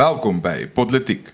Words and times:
Welkom 0.00 0.38
by 0.40 0.64
Politiek. 0.72 1.26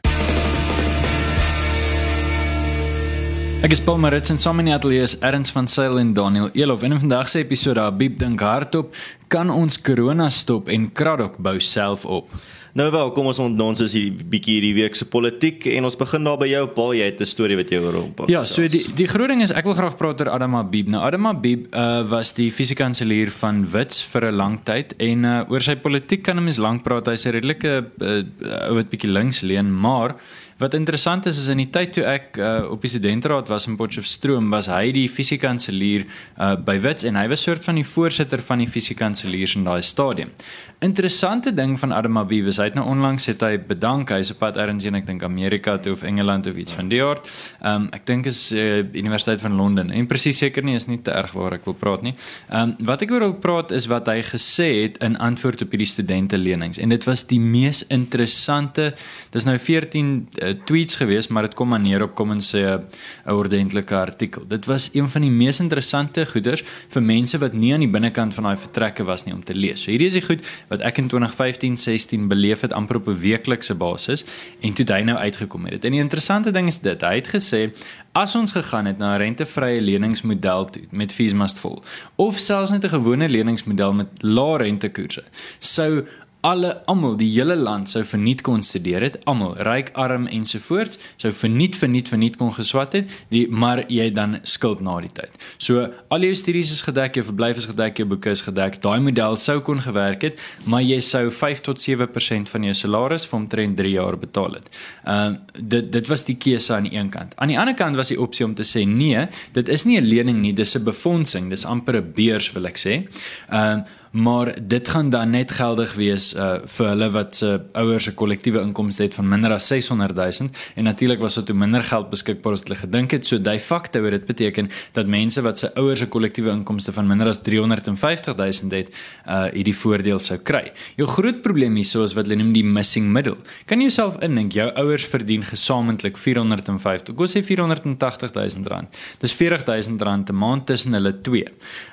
Ek 3.62 3.70
is 3.70 3.78
Paul 3.78 4.00
Marits 4.02 4.32
en 4.34 4.40
saam 4.42 4.58
in 4.58 4.72
die 4.72 4.74
ateljee 4.74 5.04
is 5.06 5.14
Erns 5.22 5.52
van 5.54 5.68
Sail 5.70 6.00
en 6.00 6.10
Daniel 6.16 6.48
Elof. 6.50 6.82
En 6.82 6.96
in 6.96 7.02
vandag 7.04 7.30
se 7.30 7.44
episode 7.44 7.84
Biep 8.00 8.16
dink 8.18 8.42
hardop, 8.42 8.90
kan 9.30 9.52
ons 9.54 9.78
corona 9.78 10.26
stop 10.34 10.66
en 10.72 10.88
Kraddock 10.90 11.38
bou 11.38 11.54
self 11.62 12.08
op. 12.10 12.32
Nou 12.76 12.90
wel, 12.92 13.10
kom 13.16 13.30
ons 13.30 13.38
ontnons 13.40 13.80
is 13.80 13.94
hier 13.96 14.12
bietjie 14.12 14.58
hierdie 14.58 14.74
week 14.76 14.96
se 14.98 15.06
politiek 15.08 15.64
en 15.70 15.86
ons 15.88 15.94
begin 15.96 16.26
daar 16.28 16.36
by 16.42 16.48
jou 16.50 16.64
Paul, 16.76 16.92
jy 16.98 17.06
het 17.08 17.20
'n 17.24 17.28
storie 17.30 17.56
wat 17.56 17.70
jy 17.72 17.78
oor 17.80 17.96
op. 18.02 18.28
Ja, 18.28 18.44
so 18.44 18.68
die 18.68 18.84
die 18.94 19.06
groot 19.08 19.28
ding 19.28 19.40
is 19.40 19.50
ek 19.50 19.64
wil 19.64 19.74
graag 19.74 19.96
praat 19.96 20.20
oor 20.20 20.28
Adam 20.28 20.52
Habib. 20.54 20.88
Nou 20.88 21.00
Adam 21.00 21.24
Habib 21.24 21.74
uh, 21.74 22.02
was 22.04 22.34
die 22.34 22.50
fisiekanselier 22.50 23.30
van 23.30 23.64
Wits 23.64 24.02
vir 24.04 24.30
'n 24.30 24.36
lang 24.36 24.60
tyd 24.64 24.92
en 24.98 25.24
uh, 25.24 25.44
oor 25.48 25.60
sy 25.60 25.76
politiek 25.76 26.22
kan 26.22 26.36
'n 26.36 26.44
mens 26.44 26.58
lank 26.58 26.82
praat. 26.82 27.06
Hy's 27.06 27.24
'n 27.26 27.32
redelike 27.32 27.86
uh, 28.00 28.68
ou 28.68 28.74
wat 28.74 28.90
bietjie 28.90 29.10
links 29.10 29.40
leun, 29.40 29.72
maar 29.72 30.14
Wat 30.56 30.72
interessant 30.74 31.26
is 31.26 31.36
is 31.36 31.50
in 31.52 31.60
die 31.60 31.68
tyd 31.68 31.90
toe 31.92 32.04
ek 32.08 32.38
uh, 32.40 32.70
op 32.72 32.80
die 32.80 32.88
studentraad 32.88 33.50
was 33.52 33.66
in 33.68 33.74
Potchefstroom, 33.76 34.46
was 34.48 34.70
hy 34.72 34.88
die 34.96 35.04
fisiekanselier 35.12 36.06
uh, 36.06 36.54
by 36.56 36.78
Wits 36.80 37.04
en 37.04 37.18
hy 37.20 37.26
was 37.28 37.44
soort 37.44 37.66
van 37.66 37.76
die 37.76 37.84
voorsitter 37.84 38.40
van 38.40 38.62
die 38.64 38.68
fisiekanseliers 38.72 39.58
in 39.58 39.66
daai 39.68 39.82
stadium. 39.84 40.32
Interessante 40.80 41.52
ding 41.56 41.78
van 41.80 41.92
Adam 41.92 42.16
Habib 42.16 42.48
is 42.48 42.56
hy 42.60 42.70
het 42.70 42.74
nou 42.76 42.86
onlangs 42.88 43.28
het 43.28 43.44
hy 43.44 43.58
bedank 43.68 44.10
hy's 44.12 44.32
op 44.32 44.40
pad 44.40 44.56
ergens 44.60 44.84
heen 44.84 44.96
ek 44.96 45.06
dink 45.08 45.22
Amerika 45.28 45.76
toe 45.80 45.92
of 45.92 46.02
Engeland 46.08 46.48
of 46.48 46.56
iets 46.56 46.72
van 46.76 46.88
die 46.88 47.02
aard. 47.04 47.28
Um, 47.60 47.90
ek 47.96 48.08
dink 48.08 48.28
is 48.28 48.40
uh, 48.56 48.80
Universiteit 48.96 49.44
van 49.44 49.56
Londen 49.60 49.92
en 49.92 50.08
presies 50.08 50.40
seker 50.40 50.64
nie 50.64 50.76
is 50.76 50.88
nie 50.88 51.02
te 51.04 51.12
erg 51.16 51.32
waar 51.36 51.56
ek 51.56 51.68
wil 51.68 51.76
praat 51.76 52.04
nie. 52.04 52.12
Um, 52.48 52.72
wat 52.88 53.04
ek 53.04 53.12
oor 53.12 53.24
wil 53.24 53.36
praat 53.44 53.76
is 53.76 53.90
wat 53.92 54.08
hy 54.12 54.22
gesê 54.24 54.70
het 54.82 55.00
in 55.04 55.16
antwoord 55.20 55.64
op 55.64 55.76
hierdie 55.76 55.88
studente 55.92 56.40
lenings 56.40 56.80
en 56.80 56.96
dit 56.96 57.08
was 57.08 57.24
die 57.28 57.40
mees 57.40 57.84
interessante. 57.92 58.94
Dis 59.36 59.48
nou 59.48 59.56
14 59.60 60.16
uh, 60.46 60.54
tweets 60.64 60.96
gewees, 60.96 61.28
maar 61.28 61.42
dit 61.42 61.54
kom 61.54 61.68
maar 61.68 61.80
neer 61.80 62.02
op 62.02 62.14
kom 62.14 62.30
en 62.30 62.40
sê 62.40 62.62
'n 62.66 63.30
ordentlike 63.30 63.94
artikel. 63.94 64.46
Dit 64.48 64.66
was 64.66 64.90
een 64.92 65.08
van 65.08 65.22
die 65.22 65.30
mees 65.30 65.60
interessante 65.60 66.26
goeders 66.26 66.62
vir 66.88 67.02
mense 67.02 67.38
wat 67.38 67.52
nie 67.52 67.72
aan 67.74 67.80
die 67.80 67.90
binnekant 67.90 68.34
van 68.34 68.44
daai 68.44 68.56
vertrekke 68.56 69.04
was 69.04 69.24
nie 69.24 69.34
om 69.34 69.44
te 69.44 69.54
lees. 69.54 69.82
So 69.82 69.90
hierdie 69.90 70.06
is 70.06 70.18
die 70.18 70.26
goed 70.26 70.46
wat 70.68 70.80
ek 70.80 70.98
in 70.98 71.08
2015-16 71.08 72.28
beleef 72.28 72.60
het 72.60 72.72
amper 72.72 72.96
op 72.96 73.08
'n 73.08 73.18
weeklikse 73.18 73.74
basis 73.74 74.24
en 74.60 74.72
toe 74.72 74.86
hy 74.86 75.02
nou 75.02 75.18
uitgekom 75.18 75.66
het. 75.66 75.84
En 75.84 75.92
die 75.92 76.00
interessante 76.00 76.50
ding 76.50 76.66
is 76.66 76.78
dit, 76.78 77.00
hy 77.00 77.14
het 77.14 77.28
gesê 77.28 77.72
As 78.16 78.32
ons 78.34 78.52
gegaan 78.52 78.86
het 78.88 78.98
na 78.98 79.14
'n 79.14 79.18
rentevrye 79.20 79.80
leningsmodel 79.80 80.64
toe 80.64 80.82
met 80.90 81.12
fees 81.12 81.34
must 81.34 81.58
fall 81.58 81.82
of 82.16 82.38
selfs 82.38 82.70
net 82.70 82.84
'n 82.84 82.88
gewone 82.88 83.28
leningsmodel 83.28 83.92
met 83.92 84.22
lae 84.22 84.56
rentekoerse 84.56 85.24
sou 85.58 86.06
alle 86.46 86.70
almal 86.86 87.16
die 87.18 87.28
hele 87.32 87.56
land 87.58 87.90
sou 87.90 88.04
verniet 88.06 88.42
kon 88.46 88.62
studeer 88.62 89.02
het 89.02 89.16
almal 89.30 89.56
ryk 89.66 89.88
arm 89.98 90.28
ensovoorts 90.30 91.00
sou 91.18 91.32
verniet 91.34 91.78
verniet 91.80 92.10
verniet 92.12 92.36
kon 92.38 92.52
geswat 92.54 92.94
het 92.94 93.14
die 93.34 93.42
maar 93.50 93.82
jy 93.90 94.06
dan 94.14 94.38
skuld 94.46 94.84
na 94.84 94.94
die 95.02 95.10
tyd. 95.16 95.32
So 95.58 95.88
al 96.14 96.26
jou 96.28 96.36
studies 96.38 96.70
is 96.76 96.84
gedek 96.86 97.18
jou 97.18 97.24
verblyf 97.26 97.58
is 97.62 97.66
gedek 97.72 97.98
jou 97.98 98.06
boeke 98.12 98.30
is 98.30 98.44
gedek 98.46 98.78
daai 98.84 99.00
model 99.02 99.34
sou 99.42 99.58
kon 99.66 99.82
gewerk 99.82 100.28
het 100.28 100.44
maar 100.70 100.86
jy 100.86 101.00
sou 101.02 101.24
5 101.34 101.64
tot 101.66 101.82
7% 101.82 102.54
van 102.54 102.70
jou 102.70 102.76
salaris 102.82 103.26
vir 103.26 103.40
omtrent 103.40 103.78
3 103.82 103.94
jaar 103.96 104.20
betaal 104.22 104.60
het. 104.60 104.70
Ehm 105.02 105.34
uh, 105.34 105.62
dit 105.76 105.92
dit 105.92 106.08
was 106.08 106.22
die 106.28 106.36
keuse 106.36 106.74
aan 106.74 106.86
die 106.86 106.94
een 106.94 107.08
kant. 107.10 107.32
Aan 107.40 107.50
die 107.50 107.58
ander 107.58 107.74
kant 107.74 107.96
was 107.96 108.12
die 108.12 108.20
opsie 108.20 108.44
om 108.46 108.54
te 108.54 108.62
sê 108.62 108.84
nee 108.86 109.26
dit 109.52 109.68
is 109.68 109.84
nie 109.84 109.98
'n 110.00 110.04
lening 110.04 110.40
nie 110.40 110.52
dis 110.52 110.76
'n 110.76 110.84
befondsing 110.84 111.50
dis 111.50 111.64
amper 111.64 111.96
'n 111.96 112.12
beurs 112.14 112.52
wil 112.52 112.66
ek 112.66 112.78
sê. 112.78 113.02
Ehm 113.50 113.78
uh, 113.78 114.04
maar 114.16 114.54
dit 114.62 114.88
gaan 114.88 115.10
dan 115.10 115.30
net 115.30 115.50
geldig 115.50 115.94
wees 115.94 116.30
uh, 116.34 116.54
vir 116.64 116.86
hulle 116.88 117.08
wat 117.12 117.36
se 117.36 117.48
uh, 117.52 117.82
ouers 117.82 118.06
se 118.08 118.14
kollektiewe 118.16 118.62
inkomste 118.64 119.04
het 119.04 119.14
van 119.18 119.28
minder 119.28 119.52
as 119.52 119.66
600 119.68 120.16
000 120.16 120.48
en 120.74 120.84
natuurlik 120.88 121.20
was 121.20 121.34
dit 121.34 121.52
minder 121.52 121.84
geld 121.84 122.08
beskikbaar 122.10 122.56
as 122.56 122.64
hulle 122.64 122.78
gedink 122.80 123.12
het 123.12 123.26
so 123.28 123.38
daai 123.38 123.58
fakte 123.60 124.00
wat 124.00 124.16
dit 124.16 124.24
beteken 124.26 124.70
dat 124.96 125.06
mense 125.06 125.42
wat 125.44 125.58
se 125.58 125.70
ouers 125.74 126.00
se 126.00 126.08
kollektiewe 126.08 126.50
inkomste 126.50 126.94
van 126.96 127.06
minder 127.06 127.28
as 127.28 127.42
350 127.42 128.36
000 128.36 128.72
het 128.78 128.88
uh 129.26 129.44
hierdie 129.56 129.76
voordeel 129.76 130.18
sou 130.20 130.38
kry. 130.38 130.72
Jou 130.96 131.06
groot 131.08 131.42
probleem 131.42 131.76
hier 131.76 132.04
is 132.04 132.14
wat 132.16 132.26
hulle 132.26 132.38
noem 132.40 132.52
die 132.54 132.64
missing 132.64 133.06
middle. 133.12 133.36
Kan 133.66 133.80
jy 133.80 133.90
jouself 133.90 134.16
indink 134.24 134.56
jou 134.56 134.66
ouers 134.82 135.04
verdien 135.12 135.44
gesamentlik 135.46 136.18
450, 136.20 137.12
ek 137.12 137.22
sê 137.30 137.42
480 137.46 138.32
000 138.34 138.72
rand. 138.72 139.00
Dis 139.22 139.34
40 139.36 139.66
000 139.90 140.04
rand 140.08 140.30
'n 140.30 140.36
maand 140.36 140.66
tussen 140.66 140.92
hulle 140.96 141.12
twee. 141.20 141.46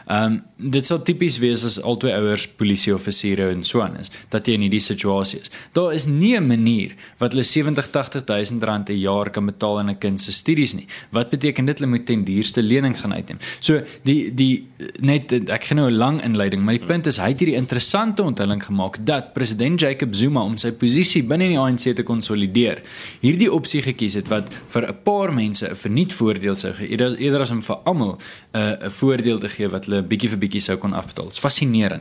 Um, 0.08 0.42
dit 0.58 0.86
sal 0.86 1.04
tipies 1.04 1.40
wees 1.40 1.64
as 1.64 1.80
albei 1.82 2.13
ouers 2.18 2.48
polisieoffisiere 2.48 3.50
en 3.52 3.64
so 3.64 3.82
aan 3.82 3.98
is 4.00 4.12
dat 4.30 4.48
jy 4.48 4.58
in 4.58 4.66
hierdie 4.68 4.84
situasie 4.84 5.40
is. 5.40 5.52
Daar 5.74 5.94
is 5.94 6.06
nie 6.08 6.36
'n 6.38 6.48
manier 6.48 6.96
wat 7.20 7.34
hulle 7.34 7.44
70 7.44 7.88
80000 7.92 8.64
rand 8.64 8.90
'n 8.90 9.00
jaar 9.00 9.30
kan 9.30 9.46
betaal 9.46 9.80
aan 9.80 9.90
'n 9.90 9.98
kind 9.98 10.22
se 10.22 10.32
studies 10.32 10.74
nie. 10.74 10.88
Wat 11.12 11.30
beteken 11.30 11.66
dit 11.66 11.80
hulle 11.80 11.90
moet 11.90 12.06
ten 12.06 12.24
duurste 12.24 12.62
lenings 12.62 13.02
gaan 13.02 13.14
uitneem. 13.14 13.40
So 13.60 13.82
die 14.04 14.34
die 14.34 14.68
net 15.00 15.32
ek 15.50 15.64
gaan 15.64 15.78
nou 15.78 15.90
'n 15.90 15.98
lang 15.98 16.22
inleiding, 16.24 16.64
maar 16.64 16.78
die 16.78 16.86
punt 16.86 17.06
is 17.08 17.18
hy 17.18 17.30
het 17.30 17.40
hierdie 17.40 17.58
interessante 17.58 18.24
onthulling 18.24 18.64
gemaak 18.64 19.06
dat 19.06 19.34
president 19.34 19.80
Jacob 19.80 20.16
Zuma 20.16 20.44
om 20.44 20.58
sy 20.58 20.72
posisie 20.72 21.24
binne 21.24 21.48
die 21.48 21.60
ANC 21.60 21.96
te 21.96 22.04
konsolideer, 22.04 22.82
hierdie 23.22 23.52
opsie 23.52 23.82
gekies 23.82 24.14
het 24.14 24.28
wat 24.28 24.54
vir 24.68 24.88
'n 24.88 24.98
paar 25.04 25.34
mense 25.34 25.70
'n 25.70 25.76
verniet 25.76 26.14
voordeel 26.14 26.56
sou 26.56 26.74
gee 26.74 26.88
eerder 26.88 27.42
as 27.42 27.52
om 27.52 27.62
vir 27.62 27.78
almal 27.86 28.18
'n 28.54 28.58
uh, 28.58 28.90
voordeel 28.90 29.40
te 29.40 29.50
gee 29.50 29.68
wat 29.68 29.86
hulle 29.86 30.02
bietjie 30.04 30.30
vir 30.30 30.38
bietjie 30.38 30.62
sou 30.62 30.78
kon 30.78 30.94
afbetaal. 30.94 31.26
Dit's 31.26 31.40
fascinerend. 31.40 31.93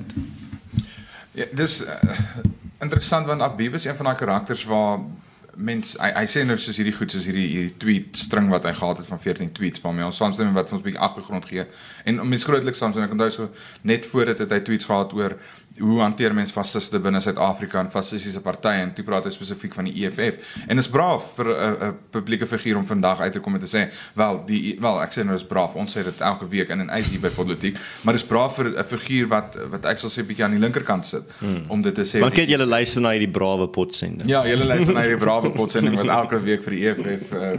Ja, 1.32 1.46
dis 1.56 1.80
uh, 1.84 1.96
interessant 2.84 3.26
want 3.26 3.42
Abib 3.42 3.74
is 3.74 3.84
een 3.84 3.96
van 3.96 4.10
daai 4.10 4.18
karakters 4.18 4.64
waar 4.68 5.00
mens 5.56 5.96
hy, 6.00 6.08
hy 6.16 6.24
sê 6.30 6.42
nou 6.48 6.56
soos 6.60 6.78
hierdie 6.80 6.94
goed 6.96 7.12
soos 7.12 7.26
hierdie 7.28 7.48
hierdie 7.50 7.76
tweet 7.80 8.16
string 8.16 8.48
wat 8.52 8.64
hy 8.68 8.72
gehad 8.76 9.02
het 9.02 9.08
van 9.08 9.20
14 9.20 9.52
tweets 9.56 9.82
waarmee 9.84 10.06
ons 10.08 10.20
saamstem 10.20 10.52
wat 10.56 10.70
vir 10.70 10.78
ons 10.78 10.82
'n 10.82 10.88
bietjie 10.88 11.04
agtergrond 11.06 11.48
gee. 11.48 11.66
En 12.04 12.28
mens 12.28 12.44
grootliks 12.44 12.78
saamstem 12.78 13.04
ek 13.04 13.16
onthou 13.16 13.30
so 13.30 13.50
net 13.82 14.06
voor 14.06 14.32
dit 14.32 14.38
het 14.38 14.50
hy 14.50 14.60
tweets 14.60 14.84
gehad 14.84 15.12
oor 15.12 15.36
hoe 15.80 16.00
hanteer 16.00 16.34
mens 16.34 16.52
fasiste 16.52 16.98
binne 17.00 17.20
Suid-Afrika 17.22 17.80
en 17.80 17.90
fasistiese 17.90 18.40
partye 18.44 18.82
en 18.84 18.92
toe 18.96 19.04
praat 19.06 19.24
hy 19.28 19.32
spesifiek 19.32 19.74
van 19.76 19.88
die 19.88 20.04
EFF. 20.04 20.56
En 20.68 20.80
is 20.80 20.88
braaf 20.92 21.32
vir 21.36 21.48
'n 21.52 21.94
publieke 22.10 22.46
figuur 22.46 22.76
om 22.76 22.86
vandag 22.86 23.20
uit 23.20 23.32
te 23.32 23.40
kom 23.40 23.54
en 23.54 23.60
te 23.60 23.66
sê, 23.66 23.88
wel, 24.14 24.42
die 24.46 24.76
wel, 24.80 25.02
ek 25.02 25.12
sê 25.12 25.24
nou 25.24 25.34
is 25.34 25.44
braaf. 25.44 25.74
Ons 25.74 25.96
sê 25.96 26.04
dit 26.04 26.20
elke 26.20 26.48
week 26.48 26.68
in 26.68 26.80
en 26.80 26.90
uit 26.90 27.04
hier 27.04 27.20
by 27.20 27.28
politiek, 27.28 27.78
maar 28.02 28.14
dis 28.14 28.24
braaf 28.24 28.56
vir 28.56 28.78
'n 28.78 28.84
figuur 28.84 29.28
wat 29.28 29.56
wat 29.70 29.84
ek 29.86 29.98
sal 29.98 30.10
sê 30.10 30.26
bietjie 30.26 30.44
aan 30.44 30.50
die 30.50 30.60
linkerkant 30.60 31.06
sit 31.06 31.22
hmm. 31.38 31.64
om 31.68 31.82
dit 31.82 31.94
te 31.94 32.04
sê. 32.04 32.20
Maar 32.20 32.30
kyk 32.30 32.48
julle 32.48 32.66
luister 32.66 33.00
na 33.00 33.10
hierdie 33.10 33.30
brawe 33.30 33.68
potsending. 33.68 34.28
Ja, 34.28 34.44
julle 34.46 34.64
luister 34.64 34.94
na 34.94 35.00
hierdie 35.00 35.24
brawe 35.24 35.50
potsending 35.50 35.96
wat 35.96 36.06
elke 36.06 36.42
week 36.42 36.62
vir 36.62 36.70
die 36.70 36.86
EFF 36.88 37.32
'n 37.32 37.36
uh, 37.36 37.58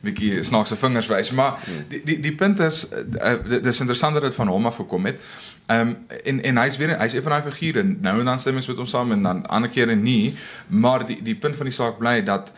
bietjie 0.00 0.42
snaakse 0.42 0.76
vingers 0.76 1.06
wys, 1.06 1.30
maar 1.30 1.58
die 1.88 2.02
die 2.04 2.20
die 2.20 2.34
punt 2.34 2.60
is 2.60 2.88
uh, 2.90 3.60
dis 3.62 3.79
interessant 3.80 4.14
dat 4.14 4.22
dit 4.22 4.34
van 4.34 4.48
hom 4.48 4.66
af 4.66 4.76
gekom 4.76 5.06
het. 5.06 5.20
Ehm 5.66 5.88
um, 5.88 5.96
en 6.24 6.42
en 6.42 6.58
hy's 6.58 6.76
weer 6.76 6.98
hy's 6.98 7.12
een 7.12 7.22
van 7.22 7.32
daai 7.32 7.52
figure. 7.52 7.82
Nou 7.82 8.18
en 8.18 8.24
dan 8.24 8.40
stem 8.40 8.56
ons 8.56 8.66
met 8.66 8.76
hom 8.76 8.86
saam 8.86 9.12
en 9.12 9.22
dan 9.22 9.46
ander 9.46 9.70
kere 9.70 9.94
nie, 9.94 10.34
maar 10.66 11.06
die 11.06 11.22
die 11.22 11.36
punt 11.36 11.56
van 11.56 11.66
die 11.70 11.74
saak 11.74 11.98
bly 11.98 12.22
dat 12.22 12.52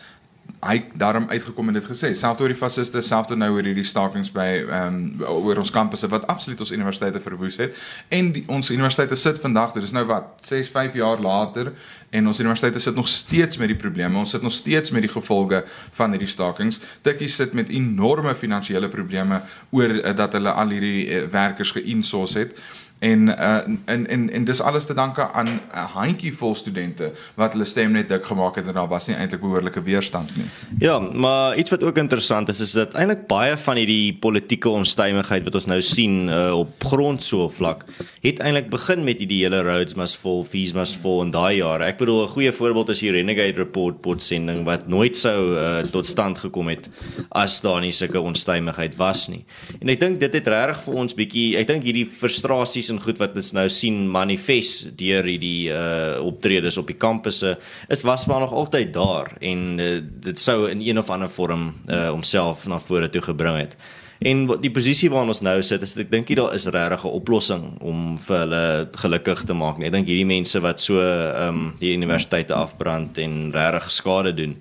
hy 0.63 0.83
daarom 0.95 1.25
uitgekom 1.29 1.67
en 1.67 1.77
dit 1.77 1.85
gesê, 1.85 2.13
selfs 2.15 2.41
oor 2.41 2.51
die 2.51 2.57
fasiste, 2.57 3.01
selfs 3.03 3.33
nou 3.35 3.49
oor 3.55 3.67
hierdie 3.67 3.85
stakings 3.87 4.31
by 4.33 4.47
ehm 4.61 4.99
um, 4.99 5.25
oor 5.43 5.59
ons 5.63 5.71
kampusse 5.73 6.07
wat 6.11 6.27
absoluut 6.31 6.61
ons 6.63 6.71
universiteite 6.71 7.19
verwoes 7.23 7.57
het. 7.59 7.75
En 8.13 8.31
die, 8.35 8.43
ons 8.51 8.71
universiteite 8.71 9.17
sit 9.19 9.41
vandag, 9.43 9.73
dit 9.75 9.83
is 9.83 9.93
nou 9.95 10.05
wat 10.09 10.45
6, 10.47 10.71
5 10.71 10.95
jaar 10.99 11.21
later 11.23 11.73
en 12.13 12.29
ons 12.29 12.39
universiteite 12.39 12.79
sit 12.79 12.95
nog 12.95 13.09
steeds 13.09 13.57
met 13.57 13.71
die 13.73 13.79
probleme. 13.79 14.19
Ons 14.19 14.35
sit 14.35 14.45
nog 14.45 14.53
steeds 14.53 14.93
met 14.93 15.03
die 15.03 15.11
gevolge 15.11 15.63
van 15.97 16.13
hierdie 16.13 16.29
stakings. 16.29 16.79
Tikkie 17.01 17.29
sit 17.31 17.53
met 17.57 17.73
enorme 17.73 18.35
finansiële 18.35 18.89
probleme 18.93 19.41
oor 19.71 19.97
uh, 19.99 20.15
dat 20.15 20.37
hulle 20.37 20.53
al 20.53 20.75
hierdie 20.75 21.07
uh, 21.07 21.25
werkers 21.33 21.73
geïnsource 21.75 22.39
het 22.39 22.55
en 23.03 23.27
uh 23.27 23.61
en 23.85 24.07
en 24.07 24.29
en 24.29 24.45
dis 24.47 24.61
alles 24.61 24.85
te 24.85 24.93
danke 24.93 25.31
aan 25.31 25.47
'n 25.47 25.87
handjievol 25.93 26.55
studente 26.55 27.11
wat 27.35 27.53
hulle 27.53 27.65
stem 27.65 27.91
net 27.91 28.07
dik 28.09 28.25
gemaak 28.25 28.55
het 28.55 28.67
en 28.67 28.73
daar 28.73 28.87
was 28.87 29.07
nie 29.07 29.15
eintlik 29.15 29.41
behoorlike 29.41 29.83
weerstand 29.83 30.35
nie. 30.35 30.45
Ja, 30.79 30.99
maar 30.99 31.57
iets 31.57 31.69
wat 31.69 31.83
ook 31.83 31.97
interessant 31.97 32.49
is 32.49 32.59
is 32.59 32.71
dat 32.71 32.93
eintlik 32.93 33.27
baie 33.27 33.57
van 33.57 33.75
hierdie 33.75 34.13
politieke 34.13 34.69
onstuimigheid 34.69 35.43
wat 35.43 35.55
ons 35.55 35.65
nou 35.65 35.81
sien 35.81 36.29
uh, 36.29 36.53
op 36.57 36.83
grond 36.83 37.23
so 37.23 37.49
vlak 37.49 37.85
het 38.21 38.39
eintlik 38.39 38.69
begin 38.69 39.03
met 39.03 39.19
hierdie 39.19 39.41
hele 39.43 39.61
roads 39.61 39.95
must 39.95 40.17
fall, 40.17 40.43
fees 40.43 40.73
must 40.73 40.95
fall 40.95 41.21
in 41.21 41.31
daai 41.31 41.57
jare. 41.57 41.83
Ek 41.83 41.97
bedoel 41.97 42.23
'n 42.23 42.33
goeie 42.35 42.51
voorbeeld 42.51 42.89
is 42.89 42.99
die 42.99 43.11
Renegade 43.11 43.57
report 43.57 44.01
potsending 44.01 44.63
wat 44.65 44.87
nooit 44.87 45.15
sou 45.15 45.55
uh, 45.55 45.79
tot 45.91 46.05
stand 46.05 46.37
gekom 46.37 46.67
het 46.67 46.89
as 47.31 47.61
daar 47.61 47.81
nie 47.81 47.91
sulke 47.91 48.21
onstuimigheid 48.21 48.95
was 48.95 49.27
nie. 49.27 49.45
En 49.81 49.89
ek 49.89 49.99
dink 49.99 50.19
dit 50.19 50.33
het 50.33 50.47
regtig 50.47 50.83
vir 50.83 50.93
ons 50.93 51.13
bietjie, 51.13 51.57
ek 51.57 51.67
dink 51.67 51.83
hierdie 51.83 52.07
frustrasies 52.07 52.89
en 52.93 53.01
goed 53.01 53.19
wat 53.21 53.35
ons 53.39 53.51
nou 53.57 53.65
sien 53.73 54.03
manifest 54.11 54.93
deur 54.99 55.25
hierdie 55.27 55.71
uh 55.73 56.21
optredes 56.23 56.77
op 56.79 56.87
die 56.87 56.99
kampusse 56.99 57.57
is 57.93 58.05
was 58.07 58.27
maar 58.29 58.45
nog 58.45 58.53
altyd 58.53 58.93
daar 58.93 59.33
en 59.41 59.65
uh, 59.79 59.97
dit 60.27 60.39
sou 60.39 60.69
in 60.69 60.81
een 60.81 61.01
of 61.01 61.09
ander 61.09 61.29
vorm 61.29 61.73
uh 61.89 62.09
homself 62.13 62.67
na 62.67 62.79
vore 62.79 63.09
toe 63.09 63.21
gebring 63.21 63.57
het. 63.65 63.77
En 64.23 64.45
wat 64.47 64.61
die 64.63 64.71
posisie 64.71 65.09
waarin 65.11 65.31
ons 65.33 65.41
nou 65.43 65.57
sit, 65.65 65.81
is 65.83 65.97
ek 65.99 66.11
dink 66.11 66.29
daar 66.37 66.53
is 66.55 66.67
regtig 66.71 67.03
'n 67.03 67.15
oplossing 67.19 67.63
om 67.81 68.17
vir 68.17 68.37
hulle 68.39 68.89
gelukkig 68.95 69.43
te 69.43 69.53
maak 69.53 69.77
nie. 69.77 69.87
Ek 69.87 69.91
dink 69.91 70.07
hierdie 70.07 70.29
mense 70.29 70.59
wat 70.59 70.79
so 70.79 71.01
ehm 71.01 71.49
um, 71.49 71.73
die 71.79 71.93
universiteite 71.93 72.53
afbrand 72.53 73.17
en 73.17 73.51
regtig 73.51 73.91
skade 73.91 74.33
doen. 74.33 74.55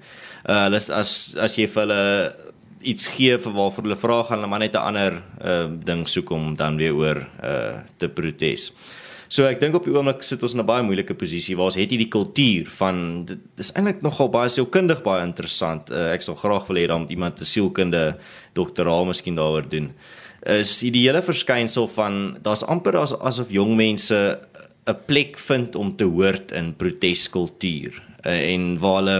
Uh 0.48 0.64
hulle 0.64 0.80
as 0.80 1.36
as 1.38 1.56
jy 1.56 1.66
vir 1.66 1.82
hulle 1.82 2.34
iets 2.82 3.08
gee 3.08 3.38
vir 3.38 3.52
waarvoor 3.52 3.86
hulle 3.86 3.96
vra 3.96 4.22
gaan 4.22 4.38
hulle 4.38 4.50
maar 4.50 4.62
net 4.64 4.74
'n 4.74 4.86
ander 4.90 5.22
uh 5.44 5.68
ding 5.84 6.06
soek 6.08 6.30
om 6.30 6.56
dan 6.56 6.76
weer 6.76 6.94
oor 6.94 7.18
uh 7.42 7.80
te 7.98 8.08
protes. 8.08 8.72
So 9.32 9.46
ek 9.48 9.62
dink 9.62 9.72
op 9.78 9.86
die 9.88 9.94
oomblik 9.94 10.20
sit 10.22 10.42
ons 10.42 10.52
in 10.52 10.60
'n 10.60 10.66
baie 10.66 10.82
moeilike 10.84 11.14
posisie 11.14 11.56
waar 11.56 11.70
ons 11.72 11.80
het 11.80 11.90
hierdie 11.90 12.12
kultuur 12.12 12.68
van 12.68 13.24
dit 13.24 13.38
is 13.56 13.72
eintlik 13.72 14.02
nogal 14.02 14.28
baie 14.28 14.48
sielkundig 14.48 15.02
baie 15.02 15.24
interessant. 15.24 15.90
Uh, 15.90 16.12
ek 16.12 16.22
sal 16.22 16.36
graag 16.36 16.68
wil 16.68 16.76
hê 16.76 16.86
dan 16.86 17.06
iemand 17.08 17.40
'n 17.40 17.44
sielkunde 17.44 18.18
doktoraal 18.52 19.04
miskien 19.04 19.34
daaroor 19.34 19.68
doen. 19.68 19.94
Is 20.44 20.80
die 20.80 21.08
hele 21.08 21.22
verskynsel 21.22 21.88
van 21.88 22.36
daar's 22.42 22.62
amper 22.62 22.96
as 22.96 23.14
asof 23.14 23.48
jong 23.50 23.76
mense 23.76 24.38
'n 24.86 24.96
plek 25.06 25.38
vind 25.38 25.76
om 25.76 25.96
te 25.96 26.04
hoort 26.04 26.52
in 26.52 26.74
proteskultuur 26.76 28.11
uh, 28.24 28.52
en 28.54 28.78
waar 28.82 29.00
hulle 29.00 29.16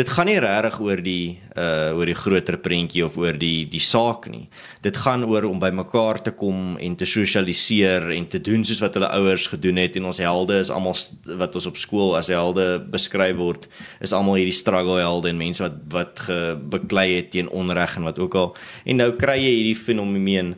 dit 0.00 0.08
gaan 0.08 0.28
nie 0.30 0.38
regtig 0.40 0.78
oor 0.80 1.00
die 1.04 1.24
uh 1.60 1.92
oor 1.98 2.08
die 2.08 2.16
groter 2.16 2.56
prentjie 2.62 3.02
of 3.04 3.16
oor 3.20 3.36
die 3.36 3.66
die 3.68 3.82
saak 3.82 4.28
nie. 4.30 4.46
Dit 4.84 4.96
gaan 5.02 5.26
oor 5.26 5.44
om 5.48 5.58
by 5.60 5.70
mekaar 5.74 6.20
te 6.24 6.32
kom 6.32 6.76
en 6.80 6.94
te 6.96 7.08
sosialiseer 7.08 8.08
en 8.14 8.28
te 8.30 8.40
doen 8.40 8.64
soos 8.64 8.80
wat 8.84 8.96
hulle 8.96 9.10
ouers 9.18 9.48
gedoen 9.50 9.80
het 9.82 9.98
en 9.98 10.08
ons 10.08 10.22
helde 10.22 10.60
is 10.62 10.70
almal 10.72 10.96
wat 11.42 11.58
ons 11.58 11.68
op 11.68 11.80
skool 11.80 12.14
as 12.16 12.30
helde 12.32 12.78
beskryf 12.92 13.36
word, 13.36 13.66
is 14.00 14.14
almal 14.16 14.38
hierdie 14.38 14.56
struggle 14.56 15.00
helde 15.02 15.32
en 15.32 15.42
mense 15.42 15.64
wat 15.64 15.80
wat 15.92 16.24
beklei 16.72 17.08
het 17.16 17.32
teen 17.34 17.50
onreg 17.50 17.98
en 17.98 18.08
wat 18.08 18.22
ook 18.22 18.38
al. 18.38 18.54
En 18.86 19.02
nou 19.02 19.10
kry 19.20 19.36
jy 19.42 19.56
hierdie 19.58 19.78
fenomeen 19.78 20.54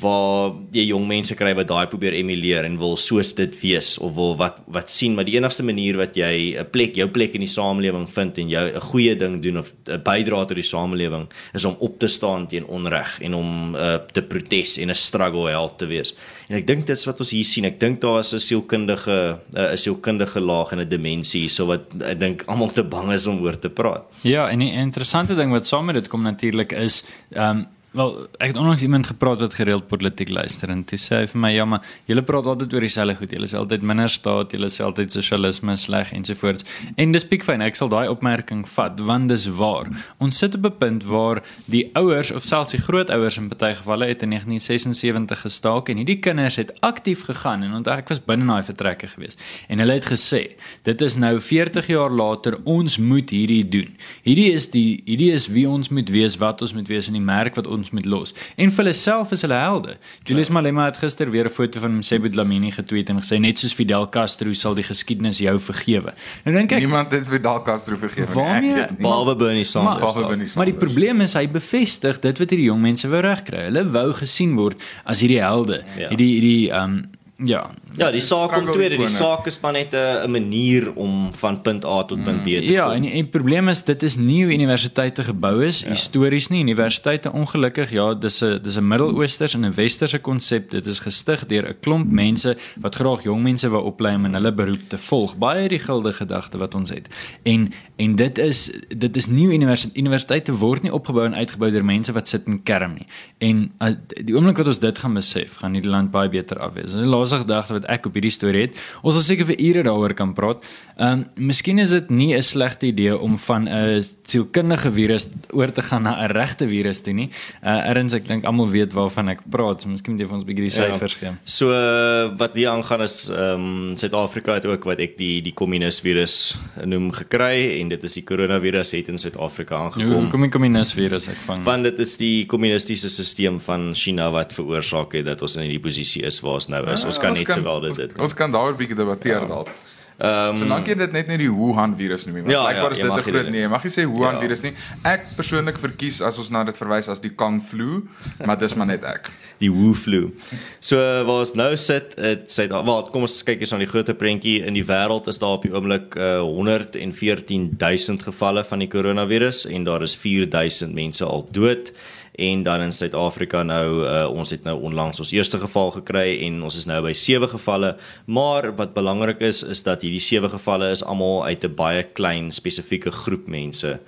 waar 0.00 0.52
jy 0.74 0.86
jong 0.90 1.06
mense 1.08 1.34
kry 1.38 1.54
wat 1.56 1.68
daai 1.68 1.86
probeer 1.90 2.12
emuleer 2.18 2.64
en 2.64 2.78
wil 2.78 2.96
soos 3.00 3.34
dit 3.38 3.54
wees 3.62 3.94
of 3.98 4.14
wil 4.16 4.36
wat 4.40 4.60
wat 4.72 4.90
sien 4.92 5.14
maar 5.16 5.24
die 5.28 5.36
enigste 5.38 5.64
manier 5.64 5.96
wat 5.96 6.16
jy 6.16 6.56
'n 6.58 6.70
plek 6.70 6.96
jou 6.96 7.08
plek 7.08 7.34
in 7.34 7.40
die 7.40 7.50
samelewing 7.50 8.08
vind 8.08 8.38
en 8.38 8.48
jou 8.48 8.66
'n 8.66 8.80
goeie 8.80 9.14
ding 9.16 9.42
doen 9.42 9.58
of 9.58 9.72
'n 9.88 10.02
bydra 10.02 10.44
tot 10.44 10.56
die 10.56 10.62
samelewing 10.62 11.26
is 11.54 11.64
om 11.64 11.76
op 11.80 11.98
te 11.98 12.06
staan 12.06 12.46
teen 12.46 12.66
onreg 12.66 13.20
en 13.20 13.34
om 13.34 13.74
uh, 13.74 13.98
te 14.12 14.22
protes 14.22 14.76
en 14.78 14.90
'n 14.90 14.94
struggle 14.94 15.48
held 15.50 15.78
te 15.78 15.86
wees. 15.86 16.14
En 16.48 16.56
ek 16.56 16.66
dink 16.66 16.86
dit 16.86 16.96
is 16.96 17.06
wat 17.06 17.20
ons 17.20 17.30
hier 17.30 17.44
sien. 17.44 17.64
Ek 17.64 17.80
dink 17.80 18.00
daar 18.00 18.18
is 18.18 18.32
'n 18.32 18.38
sielkundige 18.38 19.38
uh, 19.56 19.72
'n 19.72 19.76
sielkundige 19.76 20.40
laag 20.40 20.72
en 20.72 20.80
'n 20.80 20.88
dimensie 20.88 21.48
so 21.48 21.66
wat 21.66 21.82
ek 22.02 22.18
dink 22.18 22.42
almal 22.46 22.68
te 22.68 22.82
bang 22.82 23.12
is 23.12 23.26
om 23.26 23.40
oor 23.42 23.58
te 23.58 23.70
praat. 23.70 24.04
Ja, 24.22 24.48
en 24.48 24.58
'n 24.58 24.72
interessante 24.88 25.34
ding 25.34 25.50
wat 25.50 25.66
saam 25.66 25.84
met 25.86 25.94
dit 25.94 26.08
kom 26.08 26.22
natuurlik 26.22 26.72
is 26.72 27.04
ehm 27.32 27.56
um, 27.56 27.66
Wel, 27.96 28.26
ek 28.36 28.50
het 28.50 28.56
onlangs 28.60 28.82
iemand 28.82 29.06
gepraat 29.06 29.40
wat 29.40 29.54
gereeld 29.56 29.86
politiek 29.88 30.28
luister 30.28 30.68
en 30.68 30.82
toe 30.84 30.98
sê 31.00 31.22
hy 31.22 31.28
vir 31.30 31.40
my 31.40 31.50
ja, 31.54 31.64
maar 31.64 31.84
julle 32.04 32.20
praat 32.28 32.44
altyd 32.50 32.74
oor 32.76 32.84
dieselfde 32.84 33.14
goed. 33.16 33.30
Julle 33.32 33.46
sê 33.48 33.56
altyd 33.56 33.86
minder 33.88 34.10
staat, 34.12 34.52
julle 34.52 34.68
sê 34.68 34.82
altyd 34.84 35.14
sosialisme 35.16 35.72
sleg 35.80 36.10
ensovoorts. 36.12 36.66
En 37.00 37.14
dis 37.14 37.24
piek 37.24 37.46
fyn. 37.46 37.64
Ek 37.64 37.78
sal 37.78 37.88
daai 37.88 38.10
opmerking 38.12 38.66
vat 38.68 39.00
want 39.00 39.32
dis 39.32 39.46
waar. 39.56 39.88
Ons 40.20 40.36
sit 40.42 40.58
op 40.58 40.66
'n 40.68 40.76
punt 40.78 41.06
waar 41.08 41.40
die 41.64 41.88
ouers 41.96 42.32
of 42.36 42.44
selfs 42.44 42.74
die 42.76 42.80
grootouers 42.80 43.38
in 43.38 43.48
baie 43.48 43.74
gevalle 43.74 44.06
het 44.12 44.22
in 44.22 44.28
1976 44.28 45.40
gestaak 45.40 45.88
en 45.88 45.96
hierdie 45.96 46.20
kinders 46.20 46.56
het 46.56 46.74
aktief 46.80 47.24
gegaan 47.24 47.62
en 47.62 47.72
onthou 47.80 47.96
ek 47.96 48.08
was 48.08 48.20
binne 48.20 48.44
daai 48.44 48.62
vertrekke 48.62 49.08
gewees. 49.08 49.36
En 49.68 49.78
hulle 49.78 49.92
het 49.92 50.04
gesê, 50.04 50.56
dit 50.82 51.00
is 51.00 51.16
nou 51.16 51.40
40 51.40 51.86
jaar 51.86 52.10
later, 52.10 52.58
ons 52.64 52.98
moet 52.98 53.30
hierdie 53.30 53.68
doen. 53.68 53.96
Hierdie 54.22 54.52
is 54.52 54.68
die 54.68 55.02
hierdie 55.06 55.32
is 55.32 55.48
wie 55.48 55.68
ons 55.68 55.88
moet 55.88 56.10
wees, 56.10 56.36
wat 56.36 56.62
ons 56.62 56.74
moet 56.74 56.88
wees 56.88 57.08
in 57.08 57.14
die 57.14 57.24
merk 57.24 57.54
wat 57.56 57.66
ons 57.66 57.85
ons 57.86 57.94
moet 57.94 58.06
los. 58.10 58.34
En 58.58 58.70
vir 58.72 58.82
hulle 58.82 58.94
self 58.96 59.32
is 59.36 59.44
hulle 59.46 59.58
helde. 59.58 59.96
Julius 60.26 60.50
Malema 60.54 60.88
het 60.90 60.98
gister 61.00 61.30
weer 61.30 61.46
'n 61.46 61.50
foto 61.54 61.80
van 61.80 61.96
Msebu 61.98 62.30
Dlamini 62.30 62.70
getweet 62.70 63.08
en 63.10 63.20
gesê 63.22 63.38
net 63.40 63.58
soos 63.58 63.74
Fidel 63.74 64.08
Castro 64.08 64.52
sal 64.52 64.74
die 64.74 64.84
geskiedenis 64.84 65.38
jou 65.38 65.58
vergewe. 65.58 66.12
Nou 66.44 66.56
dink 66.56 66.72
ek 66.72 66.78
niemand 66.80 67.12
het 67.12 67.26
Fidel 67.28 67.62
Castro 67.62 67.96
vergewe 67.96 68.60
nie. 68.60 68.74
Behalwe 68.98 69.36
Bernie 69.36 69.64
Sanders. 69.64 70.00
Maar, 70.00 70.12
Bernie 70.12 70.30
Sanders. 70.30 70.54
maar 70.54 70.66
die 70.66 70.74
probleem 70.74 71.20
is 71.20 71.34
hy 71.34 71.46
bevestig 71.48 72.18
dit 72.20 72.38
wat 72.38 72.50
hierdie 72.50 72.66
jong 72.66 72.80
mense 72.80 73.08
wou 73.08 73.20
regkry. 73.20 73.64
Hulle 73.70 73.90
wou 73.90 74.12
gesien 74.12 74.54
word 74.56 74.82
as 75.04 75.20
hierdie 75.20 75.40
helde. 75.40 75.84
Ja. 75.98 76.08
Hierdie 76.08 76.32
hierdie 76.40 76.72
um 76.82 77.04
Ja. 77.44 77.70
Ja, 77.96 78.10
die 78.10 78.20
saak 78.20 78.52
kom 78.52 78.68
tweede, 78.72 78.96
die 79.00 79.10
saak 79.10 79.46
is 79.46 79.58
maar 79.60 79.72
net 79.72 79.94
'n 79.94 80.30
manier 80.30 80.92
om 80.94 81.30
van 81.34 81.62
punt 81.62 81.84
A 81.84 82.04
tot 82.04 82.24
punt 82.24 82.42
B 82.42 82.46
te 82.46 82.50
ja, 82.50 82.60
kom. 82.60 82.70
Ja, 82.70 82.94
en 82.94 83.02
die, 83.02 83.12
die 83.12 83.24
probleem 83.24 83.68
is 83.68 83.82
dit 83.82 84.02
is 84.02 84.16
nie 84.16 84.44
hoe 84.44 84.52
universiteite 84.52 85.24
gebou 85.24 85.64
is 85.64 85.80
ja. 85.80 85.88
histories 85.88 86.48
nie. 86.48 86.62
Universiteite 86.62 87.32
ongelukkig, 87.32 87.90
ja, 87.90 88.14
dis 88.14 88.42
'n 88.42 88.60
dis 88.62 88.76
'n 88.76 88.88
Midde-Oosters 88.88 89.54
en 89.54 89.64
'n 89.64 89.74
Westerse 89.74 90.18
konsep. 90.18 90.70
Dit 90.70 90.86
is 90.86 90.98
gestig 90.98 91.46
deur 91.46 91.68
'n 91.68 91.76
klomp 91.80 92.10
mense 92.12 92.56
wat 92.80 92.94
graag 92.94 93.22
jong 93.22 93.42
mense 93.42 93.68
wou 93.68 93.84
oplei 93.84 94.14
om 94.14 94.24
in 94.24 94.34
hulle 94.34 94.52
beroep 94.52 94.88
te 94.88 94.98
volg. 94.98 95.36
Baie 95.36 95.68
die 95.68 95.78
gilde 95.78 96.12
gedagte 96.12 96.58
wat 96.58 96.74
ons 96.74 96.90
het. 96.90 97.08
En 97.42 97.72
en 97.96 98.14
dit 98.14 98.38
is 98.38 98.70
dit 98.88 99.16
is 99.16 99.26
nie 99.26 99.46
universiteite 99.46 99.98
universiteite 99.98 100.52
word 100.52 100.82
nie 100.82 100.92
opgebou 100.92 101.24
en 101.24 101.34
uitgebou 101.34 101.70
deur 101.70 101.84
mense 101.84 102.12
wat 102.12 102.28
sit 102.28 102.46
in 102.46 102.62
kerm 102.62 102.96
nie. 102.98 103.06
En 103.38 103.72
uh, 103.82 103.92
die 104.24 104.34
oomblik 104.34 104.60
wat 104.60 104.70
ons 104.72 104.80
dit 104.82 104.98
gaan 104.98 105.14
besef, 105.14 105.56
gaan 105.62 105.76
hierdie 105.76 105.90
land 105.90 106.10
baie 106.14 106.28
beter 106.32 106.60
af 106.62 106.74
wees. 106.76 106.94
En 106.94 107.08
laaste 107.10 107.42
gedagte 107.44 107.78
wat 107.78 107.85
ek 107.88 108.06
op 108.06 108.16
hierdie 108.18 108.34
storie 108.34 108.66
het. 108.66 108.78
Ons 109.02 109.18
sal 109.18 109.24
seker 109.26 109.48
vir 109.50 109.60
ure 109.60 109.82
daaroor 109.86 110.14
kan 110.14 110.34
praat. 110.34 110.64
Ehm 110.96 111.12
um, 111.12 111.24
miskien 111.48 111.78
is 111.78 111.90
dit 111.90 112.10
nie 112.10 112.34
'n 112.36 112.42
slegte 112.42 112.86
idee 112.86 113.16
om 113.18 113.38
van 113.38 113.68
'n 113.68 114.02
sielkundige 114.22 114.90
virus 114.92 115.28
oor 115.52 115.70
te 115.72 115.82
gaan 115.82 116.02
na 116.02 116.24
'n 116.24 116.32
regte 116.32 116.68
virus 116.68 117.00
toe 117.00 117.12
nie. 117.12 117.30
Uh 117.62 117.90
erns 117.90 118.14
ek 118.14 118.26
dink 118.26 118.44
almal 118.44 118.68
weet 118.70 118.92
waarvan 118.92 119.28
ek 119.28 119.40
praat. 119.50 119.82
So 119.82 119.88
miskien 119.88 120.14
moet 120.14 120.20
jy 120.20 120.26
vir 120.26 120.34
ons 120.34 120.44
'n 120.44 120.46
bietjie 120.46 120.68
die 120.68 120.76
ja. 120.76 120.92
syfers 120.92 121.12
ja. 121.12 121.18
gee. 121.18 121.32
So 121.44 121.70
uh, 121.70 122.36
wat 122.36 122.54
hier 122.56 122.68
aangaan 122.68 123.02
is 123.02 123.28
ehm 123.30 123.60
um, 123.60 123.96
Suid-Afrika 123.96 124.54
het 124.54 124.66
ook 124.66 124.84
wat 124.84 124.98
ek 124.98 125.18
die 125.18 125.42
die 125.42 125.52
kommunis 125.52 126.00
virus 126.00 126.56
noem 126.84 127.10
gekry 127.12 127.80
en 127.80 127.88
dit 127.88 128.04
is 128.04 128.14
die 128.14 128.24
koronavirus 128.24 128.92
het 128.92 129.08
in 129.08 129.18
Suid-Afrika 129.18 129.76
aangekom. 129.76 130.12
Hoe 130.12 130.30
kom 130.30 130.40
die 130.40 130.50
kommunis 130.50 130.92
virus 130.92 131.28
ek 131.28 131.40
vang? 131.46 131.64
Want 131.64 131.82
dit 131.82 131.98
is 131.98 132.16
die 132.16 132.46
kommunistiese 132.46 133.08
stelsel 133.08 133.58
van 133.58 133.94
China 133.94 134.30
wat 134.30 134.54
veroorsaak 134.56 135.16
het 135.18 135.26
dat 135.26 135.42
ons 135.42 135.56
in 135.56 135.66
hierdie 135.66 135.82
posisie 135.82 136.24
is 136.26 136.40
waar 136.44 136.60
ons 136.60 136.68
nou 136.72 136.82
is. 136.92 137.02
Ja, 137.02 137.10
ons 137.10 137.18
kan 137.22 137.34
net 137.36 137.50
sowel 137.50 137.75
dis 137.80 137.96
dit. 137.96 138.18
Ons 138.18 138.34
kan 138.34 138.52
daaroor 138.52 138.76
bietjie 138.78 138.96
debatteer 138.96 139.40
ja. 139.40 139.46
dalk. 139.46 139.70
Ehm 140.16 140.54
um, 140.54 140.56
Solank 140.56 140.86
jy 140.88 140.94
dit 140.96 141.12
net 141.12 141.26
nie 141.28 141.36
die 141.42 141.50
Wuhan 141.52 141.92
virus 141.96 142.22
noem 142.24 142.38
nie, 142.38 142.42
want 142.46 142.54
ja, 142.54 142.60
blykbaar 142.64 142.94
ja, 142.94 142.96
is 142.96 143.02
dit 143.02 143.12
'n 143.12 143.24
groot 143.26 143.50
nee, 143.52 143.68
mag 143.68 143.82
jy 143.84 143.90
sê 143.92 144.04
Wuhan 144.08 144.38
ja. 144.38 144.40
virus 144.40 144.62
nie. 144.64 144.72
Ek 145.04 145.26
persoonlik 145.36 145.76
verkies 145.76 146.22
as 146.24 146.38
ons 146.40 146.48
na 146.48 146.62
dit 146.64 146.76
verwys 146.76 147.10
as 147.12 147.20
die 147.20 147.34
Kang 147.36 147.60
flu, 147.60 148.06
maar 148.40 148.56
dis 148.56 148.74
maar 148.74 148.88
net 148.88 149.04
ek. 149.04 149.28
Die 149.60 149.70
Wu 149.72 149.92
flu. 149.94 150.32
So 150.80 150.96
waar 150.96 151.40
ons 151.40 151.54
nou 151.56 151.76
sit, 151.76 152.16
dit 152.16 152.48
sê 152.48 152.68
wat 152.68 153.10
kom 153.12 153.22
ons 153.28 153.42
kyk 153.42 153.60
eens 153.60 153.72
aan 153.72 153.84
die 153.84 153.88
groter 153.88 154.16
prentjie 154.16 154.64
in 154.64 154.74
die 154.76 154.84
wêreld 154.84 155.28
is 155.28 155.38
daar 155.40 155.56
op 155.56 155.64
die 155.64 155.72
oomblik 155.72 156.16
uh, 156.16 156.44
114000 156.44 158.22
gevalle 158.22 158.64
van 158.64 158.84
die 158.84 158.88
koronavirus 158.88 159.66
en 159.68 159.84
daar 159.84 160.02
is 160.04 160.16
4000 160.16 160.92
mense 160.92 161.24
al 161.24 161.48
dood 161.52 161.92
en 162.36 162.62
dan 162.62 162.80
in 162.80 162.92
Suid-Afrika 162.92 163.62
nou 163.62 164.04
uh, 164.04 164.26
ons 164.28 164.50
het 164.50 164.64
nou 164.64 164.76
onlangs 164.88 165.20
ons 165.20 165.32
eerste 165.32 165.58
geval 165.58 165.90
gekry 165.90 166.26
en 166.46 166.62
ons 166.62 166.76
is 166.76 166.88
nou 166.88 167.00
by 167.02 167.12
sewe 167.16 167.48
gevalle. 167.48 167.96
Maar 168.24 168.74
wat 168.76 168.94
belangrik 168.94 169.40
is 169.40 169.62
is 169.62 169.82
dat 169.82 170.04
hierdie 170.04 170.22
sewe 170.22 170.48
gevalle 170.52 170.90
is 170.92 171.04
almal 171.04 171.44
uit 171.44 171.64
'n 171.64 171.74
baie 171.74 172.02
klein 172.02 172.52
spesifieke 172.52 173.10
groep 173.10 173.46
mense. 173.48 173.98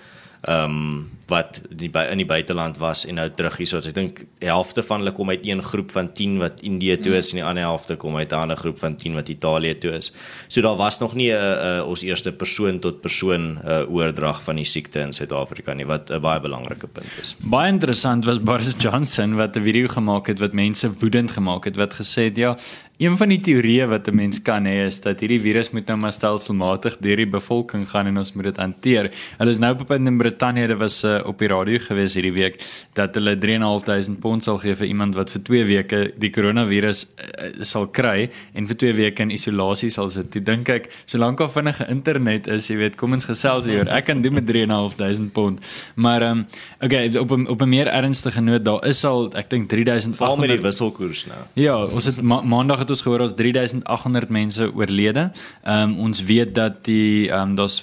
Ehm 0.43 0.65
um, 0.65 1.18
wat 1.29 1.61
die 1.69 1.91
by 1.93 2.07
in 2.13 2.23
die 2.23 2.27
buiteland 2.29 2.79
was 2.81 3.05
en 3.09 3.19
nou 3.21 3.27
terug 3.37 3.59
hier 3.61 3.69
so 3.69 3.79
ek 3.79 3.95
dink 3.97 4.23
helfte 4.41 4.83
van 4.87 5.03
hulle 5.03 5.13
kom 5.17 5.31
uit 5.31 5.45
een 5.47 5.63
groep 5.63 5.93
van 5.93 6.09
10 6.13 6.39
wat 6.41 6.63
Indië 6.65 6.97
toe 7.05 7.15
is 7.19 7.31
en 7.33 7.41
die 7.41 7.45
ander 7.45 7.67
helfte 7.69 7.97
kom 7.97 8.17
uit 8.17 8.33
'n 8.33 8.41
ander 8.49 8.57
groep 8.57 8.79
van 8.79 8.97
10 8.97 9.15
wat 9.15 9.29
Italië 9.29 9.79
toe 9.79 9.93
is. 9.93 10.13
So 10.49 10.61
daar 10.61 10.77
was 10.77 11.01
nog 11.01 11.15
nie 11.15 11.31
'n 11.31 11.37
uh, 11.37 11.79
uh, 11.79 11.89
ons 11.89 12.03
eerste 12.03 12.33
persoon 12.33 12.79
tot 12.79 13.01
persoon 13.01 13.59
uh, 13.65 13.85
oordrag 13.91 14.43
van 14.43 14.57
die 14.57 14.65
siekte 14.65 15.01
in 15.01 15.13
Suid-Afrika 15.13 15.75
nie 15.75 15.87
wat 15.87 16.11
'n 16.11 16.15
uh, 16.15 16.21
baie 16.21 16.41
belangrike 16.41 16.87
punt 16.87 17.13
is. 17.23 17.37
Baie 17.45 17.69
interessant 17.69 18.25
was 18.25 18.43
Boris 18.43 18.75
Johnson 18.79 19.37
wat 19.37 19.57
'n 19.57 19.63
video 19.63 19.89
gemaak 19.89 20.27
het 20.27 20.39
wat 20.39 20.53
mense 20.53 20.91
woedend 20.99 21.31
gemaak 21.31 21.65
het 21.65 21.77
wat 21.77 21.95
gesê 21.95 22.25
het 22.25 22.37
ja 22.37 22.57
Een 22.99 23.15
van 23.15 23.31
die 23.31 23.39
teorieë 23.39 23.85
wat 23.87 24.09
'n 24.11 24.15
mens 24.15 24.43
kan 24.43 24.65
hê 24.67 24.87
is 24.87 25.01
dat 25.01 25.21
hierdie 25.21 25.41
virus 25.41 25.71
moet 25.71 25.87
nou 25.87 25.99
maar 25.99 26.13
stelselmatig 26.13 26.97
deur 26.99 27.17
die 27.17 27.31
bevolking 27.31 27.89
gaan 27.89 28.07
en 28.07 28.19
ons 28.19 28.33
moet 28.33 28.45
dit 28.45 28.57
hanteer. 28.57 29.11
Hulle 29.39 29.51
is 29.51 29.59
nou 29.59 29.73
op 29.73 29.87
punt 29.87 30.07
in 30.07 30.19
Brittanje, 30.19 30.67
dit 30.67 30.79
was 30.79 31.05
uh, 31.05 31.18
op 31.25 31.39
die 31.39 31.49
radio 31.49 31.79
gewees 31.83 32.15
hierdie 32.15 32.35
week 32.35 32.59
dat 32.99 33.15
hulle 33.15 33.37
3.500 33.37 34.21
pond 34.21 34.45
sal 34.45 34.59
gee 34.63 34.75
vir 34.75 34.89
iemand 34.89 35.15
wat 35.19 35.31
vir 35.35 35.43
2 35.49 35.65
weke 35.69 36.01
die 36.21 36.31
koronavirus 36.35 37.05
uh, 37.07 37.51
sal 37.63 37.89
kry 37.95 38.29
en 38.55 38.69
vir 38.71 38.77
2 38.85 38.95
weke 38.99 39.23
in 39.23 39.31
isolasie 39.35 39.91
sal 39.91 40.11
sit. 40.13 40.37
Ek 40.37 40.47
dink 40.47 40.69
ek 40.73 40.91
solank 41.07 41.41
al 41.41 41.51
vinnige 41.53 41.87
internet 41.89 42.49
is, 42.53 42.69
jy 42.71 42.79
weet, 42.83 42.97
kom 43.01 43.17
ons 43.17 43.29
gesels 43.29 43.69
hier. 43.71 43.89
Ek 43.89 44.09
kan 44.09 44.23
doen 44.23 44.39
met 44.39 44.47
3.500 44.49 45.33
pond. 45.33 45.61
Maar 45.97 46.23
ehm 46.29 46.39
um, 46.39 46.47
okay, 46.85 47.09
op 47.17 47.31
'n 47.33 47.47
op 47.49 47.63
'n 47.63 47.69
meer 47.69 47.89
ernstige 47.89 48.41
noot, 48.41 48.65
daar 48.65 48.87
is 48.87 49.05
al 49.05 49.31
ek 49.35 49.51
dink 49.51 49.69
3800 49.69 50.17
Val 50.17 50.37
met 50.37 50.49
die 50.49 50.61
wisselkoers 50.61 51.27
nou. 51.27 51.41
Ja, 51.55 51.85
ons 51.85 52.07
het 52.07 52.21
ma 52.21 52.41
maandag 52.41 52.79
het 52.79 52.91
ons 52.91 53.03
gehoor 53.03 53.21
ons 53.21 53.35
3800 53.35 54.29
mense 54.29 54.75
oorlede. 54.75 55.31
Ehm 55.65 55.91
um, 55.91 55.99
ons 56.09 56.25
weet 56.25 56.55
dat 56.55 56.85
die 56.85 57.31
ehm 57.31 57.51
um, 57.51 57.55
daar's 57.55 57.83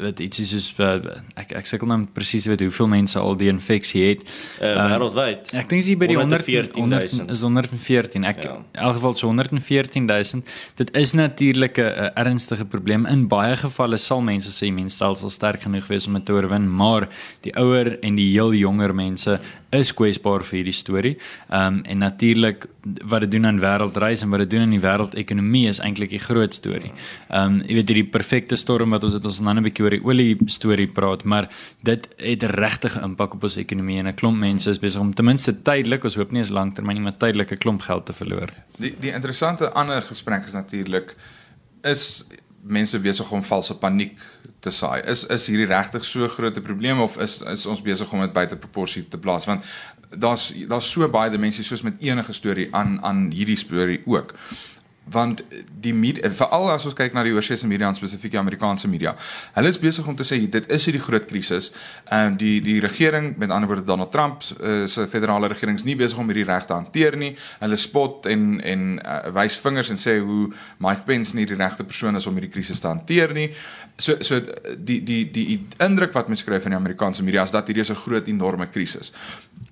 wat 0.00 0.20
ietsie 0.20 0.46
soos 0.46 0.74
uh, 0.78 0.98
ek 1.34 1.52
ek 1.52 1.66
sukkel 1.66 1.88
nou 1.90 2.06
presies 2.12 2.46
weet 2.46 2.60
hoeveel 2.70 2.88
mense 2.88 3.18
al 3.18 3.36
die 3.36 3.50
infeksie 3.50 4.04
het. 4.08 4.22
Uh, 4.62 4.74
wêreldwyd. 4.86 5.50
Ek 5.58 5.68
dink 5.68 5.82
dis 5.82 5.96
by 5.98 6.06
die 6.10 6.16
100 6.16 6.46
114.000. 6.46 7.30
is 7.34 7.42
114. 7.42 8.24
Ek 8.24 8.42
Ja. 8.44 8.54
in 8.56 8.80
elk 8.86 8.94
geval 8.98 9.14
so 9.18 9.28
114000. 9.28 10.46
Dit 10.78 10.94
is 10.96 11.12
natuurlik 11.12 11.78
'n 11.78 11.82
'n 11.82 12.10
ernstige 12.14 12.64
probleem. 12.64 13.06
In 13.06 13.26
baie 13.28 13.56
gevalle 13.56 13.96
sal 13.98 14.20
mense 14.20 14.50
se 14.50 14.66
immuunstelsel 14.66 15.30
sterk 15.30 15.62
genoeg 15.62 15.86
wees 15.88 16.06
om 16.06 16.12
dit 16.14 16.24
te 16.24 16.32
oorwin, 16.32 16.68
maar 16.76 17.08
die 17.42 17.52
ouer 17.56 17.98
en 18.02 18.14
die 18.14 18.30
heel 18.30 18.52
jonger 18.54 18.94
mense 18.94 19.40
is 19.70 19.92
kwesbaar 19.94 20.42
vir 20.46 20.60
hierdie 20.60 20.76
storie. 20.76 21.14
Ehm 21.48 21.78
um, 21.78 21.82
en 21.90 21.98
natuurlik 22.02 22.66
wat 23.04 23.20
dit 23.20 23.30
doen 23.30 23.46
aan 23.46 23.60
wêreldreis 23.60 24.22
en 24.22 24.30
wat 24.30 24.42
dit 24.44 24.50
doen 24.50 24.64
aan 24.64 24.74
die 24.74 24.82
wêreldekonomie 24.82 25.66
is 25.68 25.78
eintlik 25.78 26.10
die 26.10 26.22
groot 26.22 26.54
storie. 26.54 26.92
Ehm 27.28 27.60
um, 27.60 27.60
jy 27.66 27.76
weet 27.78 27.92
hierdie 27.92 28.10
perfekte 28.10 28.56
storm 28.56 28.90
wat 28.90 29.04
ons 29.04 29.14
het 29.14 29.24
ons 29.24 29.40
dan 29.40 29.58
'n 29.58 29.62
bietjie 29.62 29.84
oor 29.84 29.96
die 29.96 30.04
olie 30.04 30.38
storie 30.46 30.88
praat, 30.88 31.24
maar 31.24 31.48
dit 31.82 32.08
het 32.16 32.42
regtig 32.42 32.96
'n 32.96 33.04
impak 33.04 33.34
op 33.34 33.42
ons 33.42 33.56
ekonomie 33.56 33.98
en 33.98 34.08
'n 34.08 34.14
klomp 34.14 34.38
mense 34.38 34.70
is 34.70 34.78
besig 34.78 35.00
om 35.00 35.14
ten 35.14 35.24
minste 35.24 35.52
tydelik, 35.62 36.04
ons 36.04 36.14
hoop 36.14 36.32
nie 36.32 36.40
is 36.40 36.50
lanktermyn 36.50 36.94
nie, 36.94 37.02
maar 37.02 37.18
tydelik 37.18 37.52
'n 37.52 37.58
klomp 37.58 37.82
geld 37.82 38.06
te 38.06 38.12
verloor. 38.12 38.50
Die 38.78 38.94
die 39.00 39.12
interessante 39.12 39.72
ander 39.72 40.02
gesprek 40.02 40.46
is 40.46 40.52
natuurlik 40.52 41.14
is 41.82 42.24
mense 42.62 42.98
besig 42.98 43.30
om 43.32 43.42
valse 43.42 43.74
paniek 43.74 44.18
te 44.60 44.70
saai. 44.70 45.00
Is 45.08 45.24
is 45.26 45.46
hierdie 45.46 45.68
regtig 45.70 46.04
so 46.04 46.28
groot 46.28 46.56
'n 46.56 46.62
probleem 46.62 47.00
of 47.00 47.18
is 47.18 47.40
is 47.42 47.66
ons 47.66 47.82
besig 47.82 48.12
om 48.12 48.20
dit 48.20 48.32
buite 48.32 48.56
proporsie 48.56 49.08
te 49.08 49.18
plaas 49.18 49.44
want 49.44 49.64
daar's 50.10 50.52
daar's 50.68 50.90
so 50.90 51.08
baie 51.08 51.30
dimensies 51.30 51.66
soos 51.66 51.82
met 51.82 52.00
enige 52.00 52.32
storie 52.32 52.68
aan 52.74 52.98
aan 53.04 53.30
hierdie 53.30 53.56
storie 53.56 54.02
ook 54.06 54.34
want 55.04 55.42
die 55.80 55.92
media 55.94 56.30
veral 56.30 56.68
as 56.70 56.84
ons 56.86 56.94
kyk 56.94 57.14
na 57.16 57.22
die 57.26 57.32
oorsese 57.34 57.66
media 57.66 57.88
en 57.88 57.96
spesifiek 57.98 58.34
die 58.34 58.40
Amerikaanse 58.40 58.88
media. 58.88 59.14
Hulle 59.56 59.72
is 59.72 59.80
besig 59.80 60.06
om 60.06 60.16
te 60.16 60.26
sê 60.28 60.38
dit 60.50 60.68
is 60.70 60.86
hierdie 60.86 61.02
groot 61.02 61.26
krisis 61.30 61.70
en 62.14 62.36
die 62.40 62.60
die 62.64 62.78
regering, 62.84 63.32
met 63.40 63.50
ander 63.50 63.70
woorde 63.70 63.86
Donald 63.88 64.12
Trump 64.12 64.44
uh, 64.60 64.86
se 64.86 65.06
federale 65.10 65.50
regering 65.50 65.80
is 65.80 65.86
nie 65.88 65.96
besig 65.98 66.20
om 66.20 66.30
hierdie 66.30 66.46
reg 66.46 66.68
te 66.68 66.76
hanteer 66.76 67.16
nie. 67.18 67.32
Hulle 67.62 67.80
spot 67.80 68.28
en 68.30 68.60
en 68.60 68.86
uh, 69.00 69.18
wys 69.34 69.58
vingers 69.64 69.90
en 69.90 70.00
sê 70.00 70.18
hoe 70.20 70.50
Mike 70.78 71.06
Pence 71.08 71.34
nie 71.36 71.48
die 71.48 71.58
regte 71.58 71.84
persoon 71.84 72.20
is 72.20 72.28
om 72.30 72.38
hierdie 72.38 72.52
krisis 72.52 72.80
te 72.80 72.90
hanteer 72.92 73.34
nie. 73.34 73.50
So 73.98 74.20
so 74.24 74.40
die 74.76 75.00
die 75.02 75.24
die 75.32 75.58
indruk 75.82 76.14
wat 76.14 76.30
mense 76.30 76.44
skryf 76.44 76.68
in 76.68 76.76
die 76.76 76.80
Amerikaanse 76.80 77.26
media 77.26 77.44
is 77.48 77.56
dat 77.56 77.66
hierdie 77.66 77.82
is 77.82 77.90
'n 77.90 78.02
groot 78.04 78.28
enorme 78.28 78.70
krisis. 78.70 79.12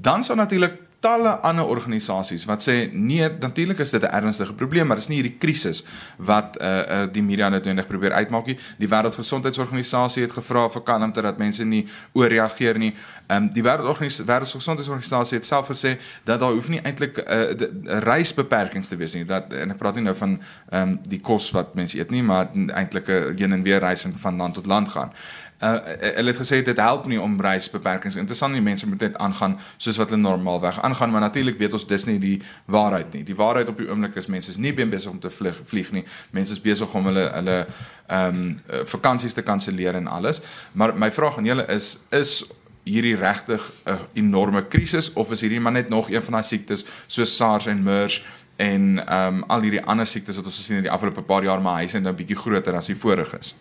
Dan 0.01 0.25
sal 0.25 0.37
natuurlik 0.37 0.88
talle 1.01 1.31
ander 1.47 1.67
organisasies 1.71 2.45
wat 2.49 2.65
sê 2.65 2.77
nee, 2.93 3.29
natuurlik 3.41 3.79
is 3.79 3.91
dit 3.91 4.03
'n 4.03 4.15
ernstige 4.19 4.55
probleem, 4.55 4.87
maar 4.87 4.97
dis 4.97 5.09
nie 5.09 5.21
hierdie 5.21 5.39
krisis 5.39 5.85
wat 6.17 6.59
uh, 6.61 6.67
uh 6.79 7.07
die 7.13 7.23
media 7.23 7.49
noodwendig 7.49 7.87
probeer 7.87 8.13
uitmaak 8.13 8.47
nie. 8.47 8.59
Die 8.79 8.89
Wêreldgesondheidsorganisasie 8.89 10.23
het 10.23 10.33
gevra 10.33 10.69
vir 10.69 10.83
kalmte 10.83 11.23
dat 11.23 11.39
mense 11.39 11.65
nie 11.65 11.87
ooreageer 12.13 12.79
nie. 12.79 12.95
Ehm 13.27 13.43
um, 13.43 13.51
die 13.53 13.63
Wêreldgesondheidsorganisasie 13.63 15.39
het 15.39 15.45
self 15.45 15.69
gesê 15.69 15.99
dat 16.25 16.41
daar 16.41 16.53
hoef 16.53 16.69
nie 16.69 16.81
eintlik 16.81 17.19
'n 17.19 17.23
uh, 17.31 18.01
reisbeperkings 18.01 18.89
te 18.89 18.97
wees 18.97 19.15
nie. 19.15 19.25
Dat 19.25 19.53
en 19.53 19.71
ek 19.71 19.79
praat 19.79 19.95
nie 19.95 20.05
nou 20.05 20.17
van 20.17 20.41
ehm 20.69 20.89
um, 20.89 20.99
die 21.09 21.21
kos 21.21 21.51
wat 21.51 21.75
mense 21.75 21.99
eet 21.99 22.11
nie, 22.11 22.23
maar 22.23 22.49
eintlik 22.55 23.09
'n 23.09 23.35
heen 23.37 23.53
en 23.53 23.63
weer 23.63 23.79
reis 23.79 24.07
van 24.15 24.37
land 24.37 24.55
tot 24.55 24.67
land 24.67 24.89
gaan. 24.89 25.13
Uh, 25.59 25.75
hulle 26.15 26.31
het 26.31 26.39
gesê 26.39 26.61
dit 26.63 26.79
help 26.79 27.07
nie 27.11 27.17
om 27.19 27.33
reisbeperkings 27.43 28.15
in 28.15 28.27
te 28.27 28.35
staan 28.35 28.53
nie. 28.55 28.63
Mense 28.63 28.87
moet 28.87 29.01
net 29.01 29.17
aangaan 29.19 29.57
soos 29.77 29.97
wat 29.99 30.13
hulle 30.13 30.23
normaalweg 30.23 30.81
aangaan, 30.87 31.11
maar 31.11 31.21
natuurlik 31.21 31.59
weet 31.59 31.73
ons 31.75 31.87
dis 31.87 32.07
nie 32.07 32.19
die 32.23 32.37
waarheid 32.71 33.13
nie. 33.13 33.25
Die 33.27 33.35
waarheid 33.35 33.69
op 33.69 33.81
die 33.83 33.89
oomblik 33.91 34.15
is 34.17 34.31
mense 34.31 34.51
is 34.55 34.61
nie 34.63 34.71
besig 34.73 35.11
om 35.11 35.19
te 35.19 35.31
vlieg, 35.31 35.59
vlieg 35.65 35.91
nie. 35.91 36.05
Mense 36.31 36.55
is 36.55 36.63
besig 36.63 36.95
om 36.95 37.11
hulle 37.11 37.27
hulle 37.33 37.59
ehm 38.07 38.39
um, 38.39 38.85
vakansies 38.87 39.35
te 39.35 39.43
kanselleer 39.43 39.99
en 39.99 40.07
alles. 40.07 40.41
Maar 40.73 40.95
my 40.97 41.11
vraag 41.13 41.39
aan 41.39 41.51
julle 41.51 41.67
is 41.75 41.99
is 42.15 42.45
hierdie 42.89 43.17
regtig 43.17 43.63
'n 43.85 43.99
enorme 44.15 44.63
krisis 44.69 45.13
of 45.13 45.31
is 45.31 45.41
hierdie 45.41 45.61
maar 45.61 45.73
net 45.73 45.89
nog 45.89 46.11
een 46.11 46.23
van 46.23 46.33
daai 46.33 46.45
siektes 46.45 46.85
soos 47.07 47.37
SARS 47.37 47.67
en 47.67 47.83
MERS 47.83 48.25
en 48.57 49.07
ehm 49.07 49.35
um, 49.35 49.45
al 49.47 49.61
hierdie 49.61 49.85
ander 49.85 50.07
siektes 50.07 50.37
wat 50.37 50.45
ons 50.45 50.57
gesien 50.57 50.77
het 50.77 50.85
in 50.85 50.91
die 50.91 50.97
afgelope 50.97 51.23
paar 51.23 51.43
jaar 51.43 51.61
maar 51.61 51.83
hy's 51.83 51.93
net 51.93 52.03
nou 52.03 52.13
'n 52.13 52.17
bietjie 52.17 52.37
groter 52.37 52.75
as 52.75 52.87
die 52.87 52.97
vorige 52.97 53.39
is. 53.39 53.55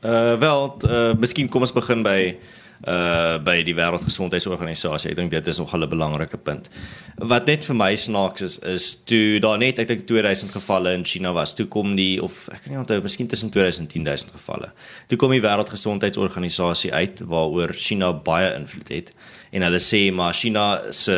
Uh 0.00 0.38
wel, 0.38 0.76
uh 0.86 1.14
miskien 1.18 1.48
kom 1.50 1.64
ons 1.66 1.74
begin 1.74 2.04
by 2.06 2.36
uh 2.86 3.38
by 3.42 3.62
die 3.66 3.74
wêreldgesondheidsorganisasie. 3.74 5.10
Ek 5.10 5.16
dink 5.18 5.30
dit 5.30 5.46
is 5.46 5.58
nogal 5.58 5.84
'n 5.84 5.90
belangrike 5.90 6.38
punt. 6.38 6.68
Wat 7.18 7.46
net 7.46 7.64
vir 7.64 7.74
my 7.74 7.94
snaaks 7.94 8.42
is 8.42 8.58
is 8.58 8.96
toe 9.04 9.40
daar 9.40 9.58
net 9.58 9.78
ek 9.78 9.88
dink 9.88 10.06
2000 10.06 10.52
gevalle 10.52 10.94
in 10.94 11.04
China 11.04 11.32
was. 11.32 11.54
Toe 11.54 11.66
kom 11.66 11.96
die 11.96 12.22
of 12.22 12.48
ek 12.52 12.62
kan 12.62 12.72
nie 12.72 12.78
onthou, 12.78 13.02
miskien 13.02 13.26
tussen 13.26 13.50
2000 13.50 13.80
en 13.80 14.04
10000 14.04 14.30
gevalle. 14.30 14.72
Toe 15.08 15.18
kom 15.18 15.30
die 15.30 15.42
wêreldgesondheidsorganisasie 15.42 16.92
uit 16.92 17.20
waaroor 17.20 17.72
China 17.72 18.12
baie 18.12 18.54
invloed 18.54 18.88
het 18.88 19.12
en 19.50 19.64
hulle 19.64 19.80
sê 19.80 20.00
maar 20.12 20.36
China 20.36 20.64
se 20.92 21.16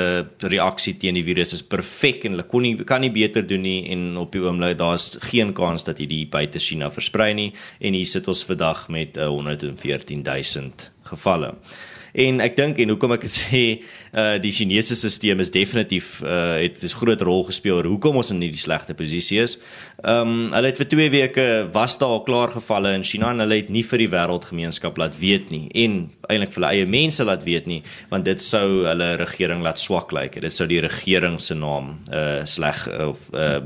reaksie 0.53 0.95
teen 1.01 1.19
die 1.19 1.25
virus 1.27 1.55
is 1.57 1.65
perfek 1.67 2.25
en 2.27 2.37
hulle 2.37 2.47
kon 2.51 2.63
nie 2.65 2.77
kan 2.87 3.03
nie 3.03 3.13
beter 3.15 3.47
doen 3.47 3.65
nie 3.67 3.91
en 3.95 4.17
op 4.21 4.33
die 4.35 4.43
oomblik 4.45 4.79
daar's 4.79 5.17
geen 5.31 5.53
kans 5.57 5.87
dat 5.89 5.99
hierdie 6.03 6.27
buite 6.31 6.63
China 6.63 6.91
versprei 6.95 7.33
nie 7.35 7.51
en 7.81 7.99
hier 7.99 8.07
sit 8.07 8.29
ons 8.31 8.45
vandag 8.47 8.87
met 8.93 9.19
uh, 9.19 9.31
114000 9.35 10.91
gevalle. 11.11 11.55
En 12.13 12.41
ek 12.43 12.57
dink 12.59 12.81
en 12.83 12.91
hoekom 12.95 13.15
ek 13.15 13.27
sê 13.41 13.63
uh 14.11 14.37
die 14.43 14.53
Chinese 14.55 14.97
stelsel 14.99 15.43
is 15.45 15.53
definitief 15.55 16.19
uh 16.23 16.59
het 16.59 16.83
'n 16.83 16.97
groot 16.99 17.23
rol 17.23 17.45
gespeel 17.47 17.79
oor 17.79 17.87
hoekom 17.87 18.17
ons 18.17 18.31
in 18.31 18.43
hierdie 18.43 18.59
slegte 18.59 18.95
posisie 18.95 19.41
is. 19.43 19.59
Um 20.03 20.51
hulle 20.53 20.67
het 20.67 20.81
vir 20.81 20.89
2 20.89 21.11
weke 21.11 21.47
was 21.73 21.99
daar 21.99 22.17
al 22.19 22.25
klaar 22.27 22.51
gevalle 22.51 22.95
in 22.95 23.05
China 23.05 23.31
en 23.31 23.39
hulle 23.39 23.63
het 23.63 23.71
nie 23.71 23.85
vir 23.85 23.99
die 23.99 24.11
wêreldgemeenskap 24.11 24.99
laat 24.99 25.19
weet 25.19 25.51
nie 25.51 25.71
en 25.75 26.11
eintlik 26.29 26.53
vir 26.53 26.63
hulle 26.63 26.73
eie 26.75 26.87
mense 26.87 27.25
laat 27.25 27.45
weet 27.45 27.67
nie 27.67 27.83
want 28.11 28.25
dit 28.25 28.41
sou 28.41 28.85
hulle 28.87 29.17
regering 29.17 29.63
laat 29.63 29.79
swak 29.79 30.13
lyk. 30.13 30.41
Dit 30.41 30.53
sou 30.53 30.67
die 30.67 30.81
regering 30.81 31.41
se 31.41 31.55
naam 31.55 32.01
uh 32.11 32.45
sleg 32.45 32.89
of 32.99 33.31
uh 33.33 33.61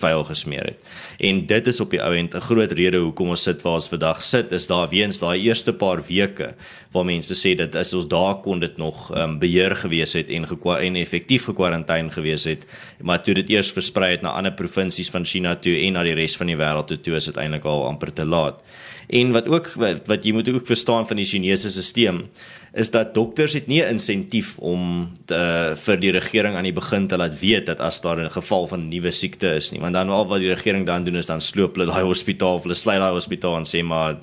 vuil 0.00 0.24
gesmeer 0.24 0.64
het. 0.64 0.88
En 1.18 1.46
dit 1.46 1.66
is 1.66 1.80
op 1.80 1.90
die 1.90 2.02
ou 2.02 2.14
end 2.16 2.34
'n 2.34 2.40
groot 2.40 2.72
rede 2.72 2.96
hoekom 2.96 3.28
ons 3.28 3.42
sit 3.42 3.62
waar 3.62 3.78
ons 3.78 3.88
vandag 3.88 4.22
sit 4.22 4.52
is 4.52 4.66
daar 4.66 4.88
weens 4.88 5.18
daai 5.18 5.40
eerste 5.40 5.72
paar 5.72 6.02
weke 6.02 6.54
waar 6.90 7.04
mense 7.04 7.34
sê 7.34 7.54
dit 7.56 7.74
is 7.74 7.94
ons 7.94 8.08
daar 8.08 8.34
kon 8.42 8.60
dit 8.60 8.76
nog 8.76 9.10
um, 9.16 9.38
beheer 9.38 9.76
gewees 9.76 10.12
het 10.12 10.28
en 10.28 10.46
en 10.80 10.96
effektief 10.96 11.44
gekwarantyne 11.44 12.10
gewees 12.10 12.44
het, 12.44 12.66
maar 13.00 13.22
toe 13.22 13.34
dit 13.34 13.48
eers 13.48 13.72
versprei 13.72 14.10
het 14.10 14.22
na 14.22 14.30
ander 14.30 14.52
provinsies 14.52 15.10
van 15.10 15.24
China 15.24 15.54
toe 15.56 15.76
en 15.86 15.92
na 15.92 16.02
die 16.02 16.14
res 16.14 16.36
van 16.36 16.46
die 16.46 16.56
wêreld 16.56 16.86
toe, 16.86 17.00
toe 17.00 17.14
is 17.14 17.24
dit 17.24 17.36
eintlik 17.36 17.64
al 17.64 17.86
amper 17.86 18.12
te 18.12 18.24
laat. 18.24 18.62
En 19.08 19.32
wat 19.32 19.48
ook 19.48 19.72
wat, 19.74 20.06
wat 20.06 20.24
jy 20.24 20.32
moet 20.32 20.48
ook 20.48 20.66
verstaan 20.66 21.06
van 21.06 21.16
die 21.16 21.26
Chinese 21.26 21.70
stelsel 21.70 22.28
is 22.72 22.90
dat 22.90 23.14
dokters 23.14 23.52
het 23.52 23.66
nie 23.66 23.82
'n 23.82 23.88
insentief 23.88 24.58
om 24.58 25.10
te, 25.24 25.72
vir 25.76 25.96
die 26.00 26.10
regering 26.10 26.56
aan 26.56 26.68
die 26.68 26.72
begin 26.72 27.06
te 27.06 27.16
laat 27.16 27.40
weet 27.40 27.66
dat 27.66 27.80
as 27.80 28.00
daar 28.00 28.18
'n 28.18 28.30
geval 28.30 28.66
van 28.66 28.88
nuwe 28.88 29.10
siekte 29.10 29.54
is 29.54 29.72
nie 29.72 29.80
want 29.80 29.94
dan 29.94 30.08
al 30.08 30.26
wat 30.26 30.38
die 30.38 30.54
regering 30.54 30.86
dan 30.86 31.04
doen 31.04 31.16
is 31.16 31.26
dan 31.26 31.40
sloop 31.40 31.74
hulle 31.74 31.90
daai 31.90 32.04
hospitaal 32.04 32.54
of 32.54 32.62
hulle 32.62 32.74
sluit 32.74 33.00
daai 33.00 33.12
hospitaal 33.12 33.56
en 33.56 33.64
sê 33.64 33.82
maar 33.82 34.16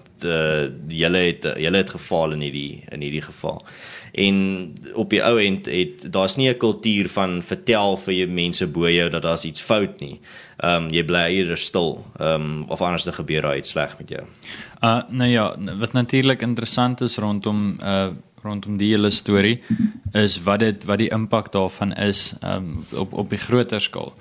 julle 0.88 1.18
het 1.18 1.44
julle 1.58 1.78
het 1.78 1.90
gefaal 1.90 2.32
in 2.32 2.42
hierdie 2.42 2.84
in 2.92 3.02
hierdie 3.02 3.22
geval 3.22 3.64
en 4.18 4.38
op 4.94 5.10
die 5.10 5.22
ou 5.24 5.38
end 5.42 5.66
het 5.70 6.12
daar's 6.12 6.36
nie 6.36 6.50
'n 6.50 6.58
kultuur 6.58 7.10
van 7.10 7.42
vertel 7.44 7.98
vir 7.98 8.14
jou 8.14 8.28
mense 8.28 8.68
bo 8.68 8.90
jou 8.90 9.10
dat 9.10 9.22
daar's 9.22 9.44
iets 9.44 9.62
fout 9.62 10.00
nie. 10.00 10.20
Ehm 10.58 10.84
um, 10.84 10.90
jy 10.90 11.04
bly 11.04 11.26
eerder 11.30 11.58
stil. 11.58 12.06
Ehm 12.20 12.42
um, 12.42 12.64
of 12.68 12.82
anders 12.82 13.04
dan 13.04 13.14
gebeur 13.14 13.42
daar 13.42 13.58
iets 13.58 13.70
sleg 13.70 13.98
met 13.98 14.10
jou. 14.10 14.24
Uh 14.84 15.02
nou 15.10 15.30
ja, 15.30 15.56
wat 15.80 15.94
natuurlik 15.94 16.42
interessant 16.42 17.02
is 17.02 17.18
rondom 17.18 17.78
uh 17.82 18.08
rondom 18.44 18.78
die 18.78 18.92
hele 18.94 19.10
storie 19.10 19.60
is 20.14 20.40
wat 20.44 20.60
dit 20.60 20.86
wat 20.86 20.98
die 20.98 21.10
impak 21.14 21.52
daarvan 21.52 21.94
is 21.94 22.34
um, 22.44 22.86
op 22.94 23.14
op 23.14 23.30
die 23.30 23.42
groter 23.42 23.82
skaal. 23.82 24.14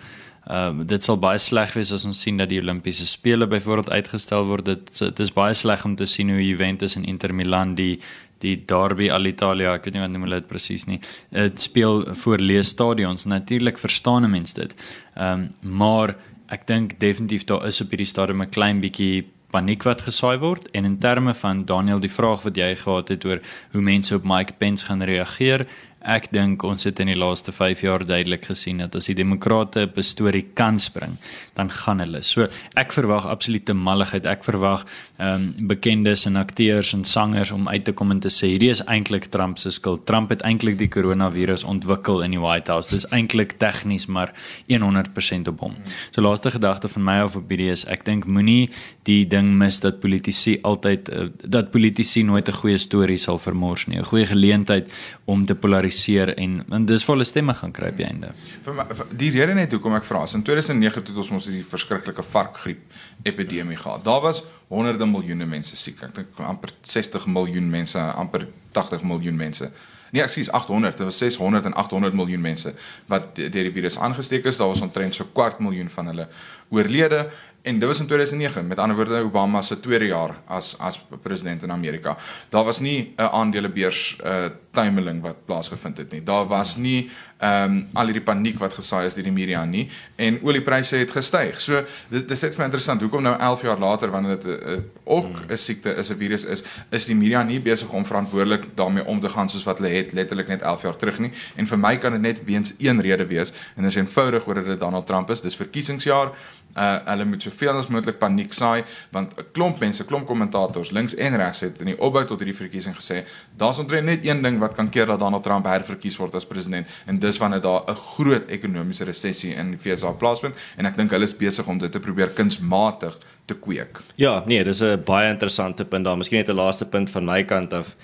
Ehm 0.47 0.81
uh, 0.81 0.87
dit 0.87 1.05
sal 1.05 1.19
baie 1.19 1.39
sleg 1.39 1.73
wees 1.75 1.93
as 1.93 2.05
ons 2.05 2.21
sien 2.23 2.37
dat 2.37 2.49
die 2.49 2.61
Olimpiese 2.61 3.07
spele 3.07 3.47
byvoorbeeld 3.47 3.91
uitgestel 3.91 4.47
word. 4.47 4.65
Dit 4.65 4.99
dit 4.99 5.21
is 5.21 5.33
baie 5.33 5.55
sleg 5.55 5.85
om 5.85 5.97
te 5.97 6.07
sien 6.07 6.31
hoe 6.31 6.47
Juventus 6.47 6.95
en 6.97 7.05
Inter 7.05 7.35
Milan 7.35 7.75
die 7.75 7.99
die 8.45 8.57
Derby 8.69 9.09
Alitalia, 9.11 9.73
ek 9.75 9.87
weet 9.87 9.95
nie 9.97 10.03
wat 10.03 10.13
noem 10.13 10.27
hulle 10.27 10.41
dit 10.43 10.49
presies 10.51 10.85
nie. 10.85 10.99
Dit 11.33 11.63
speel 11.65 12.03
voor 12.21 12.43
leë 12.43 12.65
stadions. 12.69 13.25
Natuurlik 13.25 13.79
verstaan 13.81 14.25
'n 14.25 14.31
mens 14.31 14.53
dit. 14.55 14.75
Ehm 15.17 15.49
um, 15.63 15.77
maar 15.79 16.17
ek 16.49 16.67
dink 16.67 17.01
definitief 17.01 17.45
daar 17.45 17.67
is 17.67 17.81
op 17.81 17.91
hierdie 17.91 18.07
stadium 18.07 18.43
'n 18.43 18.51
klein 18.51 18.81
bietjie 18.81 19.25
paniek 19.57 19.87
wat 19.89 20.05
gesaai 20.05 20.37
word 20.43 20.69
en 20.77 20.85
in 20.85 20.99
terme 21.01 21.33
van 21.35 21.65
Daniel 21.65 22.01
die 22.03 22.13
vraag 22.13 22.43
wat 22.45 22.59
jy 22.61 22.75
gehad 22.77 23.09
het 23.15 23.25
oor 23.25 23.41
hoe 23.73 23.85
mense 23.85 24.15
op 24.19 24.27
Mike 24.29 24.59
Pence 24.61 24.85
gaan 24.85 25.05
reageer 25.09 25.65
Ek 26.07 26.29
dink 26.31 26.63
ons 26.63 26.87
het 26.87 27.01
in 27.03 27.09
die 27.11 27.19
laaste 27.19 27.51
5 27.51 27.81
jaar 27.83 28.05
duidelik 28.07 28.45
gesien 28.47 28.79
dat 28.79 28.95
as 28.95 29.09
die 29.11 29.17
demokrate 29.19 29.91
'n 29.91 30.03
storie 30.03 30.45
kan 30.55 30.79
bring, 30.95 31.17
dan 31.55 31.71
gaan 31.71 31.99
hulle. 31.99 32.23
So 32.23 32.47
ek 32.77 32.93
verwag 32.93 33.27
absolute 33.27 33.73
malligheid. 33.75 34.27
Ek 34.27 34.45
verwag 34.45 34.85
ehm 35.19 35.35
um, 35.35 35.67
bekendes 35.67 36.27
en 36.27 36.37
akteurs 36.37 36.93
en 36.93 37.05
sangers 37.05 37.51
om 37.51 37.69
uit 37.69 37.85
te 37.85 37.93
kom 37.93 38.11
en 38.11 38.21
te 38.21 38.29
sê 38.29 38.47
hierdie 38.47 38.71
is 38.71 38.83
eintlik 38.85 39.25
Trump 39.31 39.59
se 39.59 39.71
skuld. 39.71 40.07
Trump 40.07 40.31
het 40.31 40.43
eintlik 40.43 40.79
die 40.79 40.89
koronavirus 40.89 41.65
ontwikkel 41.65 42.23
in 42.23 42.31
die 42.31 42.41
White 42.41 42.71
House. 42.71 42.91
Dis 42.91 43.07
eintlik 43.11 43.59
tegnies 43.59 44.07
maar 44.07 44.33
100% 44.69 45.49
op 45.49 45.61
hom. 45.61 45.75
So 46.11 46.23
laaste 46.23 46.51
gedagte 46.51 46.89
van 46.89 47.05
my 47.05 47.21
of 47.23 47.37
op 47.37 47.49
hierdie 47.49 47.71
is 47.71 47.85
ek 47.85 48.05
dink 48.05 48.27
moenie 48.27 48.71
die 49.05 49.27
ding 49.27 49.57
mis 49.59 49.81
dat 49.81 50.01
politici 50.01 50.59
altyd 50.63 51.09
uh, 51.09 51.29
dat 51.43 51.71
politici 51.71 52.23
nooit 52.23 52.49
'n 52.49 52.53
goeie 52.53 52.79
storie 52.79 53.19
sal 53.19 53.39
vermors 53.39 53.87
nie. 53.87 53.99
'n 53.99 54.05
Goeie 54.05 54.27
geleentheid 54.27 54.93
om 55.25 55.45
te 55.45 55.55
polariseer 55.55 55.96
en 56.37 56.65
en 56.71 56.87
dis 56.87 57.05
volle 57.05 57.25
stemme 57.25 57.55
gaan 57.55 57.73
kry 57.73 57.91
by 57.93 58.07
einde. 58.11 58.33
Vir 58.65 58.75
my 58.75 58.87
vir 58.91 59.11
die 59.23 59.31
rede 59.35 59.55
net 59.55 59.73
hoekom 59.73 59.97
ek 59.99 60.05
vra, 60.05 60.25
in 60.35 60.45
2009 60.47 61.03
het 61.03 61.17
ons 61.17 61.31
mos 61.31 61.49
die 61.51 61.65
verskriklike 61.65 62.23
varkgriep 62.23 62.81
epidemie 63.25 63.77
gehad. 63.77 64.05
Daar 64.05 64.23
was 64.23 64.45
honderde 64.69 65.07
miljoene 65.07 65.47
mense 65.47 65.77
siek. 65.77 66.03
Ek 66.03 66.15
dink 66.15 66.41
amper 66.41 66.73
60 66.83 67.27
miljoen 67.27 67.71
mense, 67.71 67.99
amper 67.99 68.47
80 68.73 69.05
miljoen 69.07 69.37
mense. 69.37 69.71
Nee, 70.13 70.23
ek 70.23 70.31
sê 70.31 70.45
800, 70.55 70.97
dit 71.01 71.09
was 71.09 71.19
600 71.19 71.67
en 71.67 71.75
800 71.75 72.15
miljoen 72.15 72.41
mense 72.41 72.71
wat 73.11 73.35
deur 73.37 73.67
die 73.69 73.75
virus 73.75 73.99
aangesteek 73.99 74.47
is. 74.47 74.61
Daar 74.61 74.71
was 74.71 74.85
omtrent 74.85 75.15
so 75.15 75.27
kwart 75.35 75.59
miljoen 75.61 75.91
van 75.93 76.13
hulle 76.13 76.29
oorlede 76.75 77.27
en 77.67 77.79
dit 77.79 77.89
was 77.89 78.01
in 78.01 78.07
2009 78.07 78.67
met 78.67 78.79
ander 78.79 78.97
woorde 78.97 79.23
Obama 79.23 79.61
se 79.61 79.81
tweede 79.81 80.07
jaar 80.07 80.37
as 80.45 80.79
as 80.79 81.07
president 81.23 81.63
in 81.63 81.73
Amerika. 81.73 82.17
Daar 82.49 82.65
was 82.65 82.79
nie 82.79 83.15
'n 83.17 83.23
aandelebeurs 83.23 84.19
uh 84.25 84.45
tuimeling 84.77 85.23
wat 85.23 85.45
plaasgevind 85.45 85.97
het 85.97 86.13
nie. 86.13 86.23
Daar 86.23 86.47
was 86.47 86.77
nie 86.77 87.11
ehm 87.37 87.73
um, 87.73 87.89
al 87.93 88.09
hierdie 88.09 88.25
paniek 88.25 88.59
wat 88.59 88.73
gesaai 88.73 89.07
is 89.07 89.15
deur 89.15 89.27
die 89.27 89.33
media 89.33 89.65
nie 89.65 89.91
en 90.17 90.39
oliepryse 90.43 90.97
het 90.97 91.11
gestyg. 91.13 91.61
So 91.61 91.83
dit 92.09 92.29
dis 92.29 92.43
net 92.43 92.55
vir 92.57 92.65
interessant 92.65 93.03
hoekom 93.05 93.23
nou 93.23 93.35
11 93.37 93.63
jaar 93.63 93.79
later 93.79 94.11
wanneer 94.11 94.39
dit 94.39 94.47
uh, 94.47 94.79
ook 95.05 95.27
'n 95.27 95.45
hmm. 95.49 95.57
siekte 95.57 95.95
is 95.95 96.11
'n 96.11 96.17
virus 96.17 96.45
is, 96.45 96.63
is 96.91 97.05
die 97.05 97.17
media 97.17 97.43
nie 97.43 97.61
besig 97.61 97.93
om 97.93 98.05
verantwoordelik 98.05 98.65
daarmee 98.75 99.05
om 99.05 99.21
te 99.21 99.29
gaan 99.29 99.49
soos 99.49 99.65
wat 99.65 99.79
hulle 99.79 99.93
het 99.93 100.13
letterlik 100.13 100.49
net 100.49 100.63
11 100.63 100.83
jaar 100.83 100.97
terug 100.97 101.19
nie. 101.19 101.31
En 101.57 101.67
vir 101.67 101.79
my 101.79 101.97
kan 101.97 102.13
dit 102.13 102.21
net 102.21 102.45
weens 102.45 102.75
een 102.79 103.01
rede 103.01 103.27
wees 103.27 103.53
en 103.77 103.83
dit 103.83 103.91
is 103.91 103.97
eenvoudig 103.97 104.47
oor 104.47 104.65
dit 104.65 104.81
Donald 104.81 105.07
Trump 105.07 105.31
is. 105.31 105.41
Dis 105.41 105.57
verkiesingsjaar 105.57 106.33
uh 106.77 106.97
hulle 107.07 107.25
moet 107.25 107.43
soveel 107.43 107.79
as 107.79 107.89
moontlik 107.89 108.19
paniek 108.19 108.53
saai 108.53 108.85
want 109.13 109.33
'n 109.39 109.45
klomp 109.53 109.81
mense, 109.81 110.05
klomp 110.05 110.27
kommentators 110.27 110.91
links 110.91 111.15
en 111.15 111.37
regs 111.37 111.61
het 111.61 111.81
in 111.81 111.87
die 111.87 111.99
opbou 111.99 112.25
tot 112.25 112.41
hierdie 112.41 112.57
verkiesing 112.57 112.95
gesê 112.95 113.25
daar's 113.57 113.79
omtrent 113.79 114.07
net 114.07 114.27
een 114.27 114.43
ding 114.43 114.59
wat 114.59 114.75
kan 114.75 114.91
keer 114.91 115.07
dat 115.07 115.19
Donald 115.19 115.43
Trump 115.43 115.67
herverkies 115.67 116.17
word 116.17 116.35
as 116.35 116.47
president 116.47 116.87
en 117.07 117.19
dis 117.19 117.39
wanneer 117.39 117.61
daar 117.61 117.83
'n 117.89 117.95
groot 117.95 118.51
ekonomiese 118.51 119.05
resessie 119.05 119.55
in 119.55 119.71
die 119.71 119.79
VS 119.79 120.05
plaasvind 120.19 120.55
en 120.77 120.87
ek 120.87 120.97
dink 120.97 121.11
hulle 121.11 121.25
is 121.25 121.37
besig 121.37 121.67
om 121.67 121.79
dit 121.79 121.93
te 121.93 122.01
probeer 122.01 122.29
kunsmatig 122.29 123.19
te 123.47 123.55
kweek. 123.55 124.01
Ja, 124.17 124.43
nee, 124.47 124.65
dis 124.65 124.83
'n 124.83 125.03
baie 125.05 125.31
interessante 125.31 125.85
punt 125.85 126.05
daar. 126.05 126.17
Miskien 126.17 126.39
net 126.39 126.49
'n 126.49 126.57
laaste 126.57 126.85
punt 126.85 127.11
van 127.11 127.25
my 127.25 127.45
kant 127.45 127.73
af. 127.73 127.97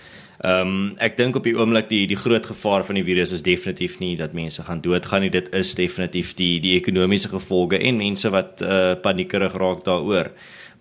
Ehm 0.43 0.67
um, 0.67 0.95
ek 0.99 1.15
dink 1.17 1.37
op 1.39 1.45
die 1.47 1.55
oomblik 1.55 1.87
die 1.87 2.03
die 2.11 2.19
groot 2.19 2.47
gevaar 2.47 2.83
van 2.83 2.97
die 2.99 3.05
virus 3.07 3.31
is 3.31 3.45
definitief 3.47 4.01
nie 4.01 4.17
dat 4.19 4.33
mense 4.35 4.65
gaan 4.67 4.81
doodgaan 4.83 5.23
nie. 5.23 5.31
Dit 5.31 5.53
is 5.55 5.71
definitief 5.79 6.33
die 6.35 6.57
die 6.61 6.75
ekonomiese 6.75 7.31
gevolge 7.31 7.79
en 7.79 8.01
mense 8.01 8.31
wat 8.35 8.59
uh, 8.63 8.97
paniekerig 9.03 9.55
raak 9.55 9.85
daaroor. 9.87 10.33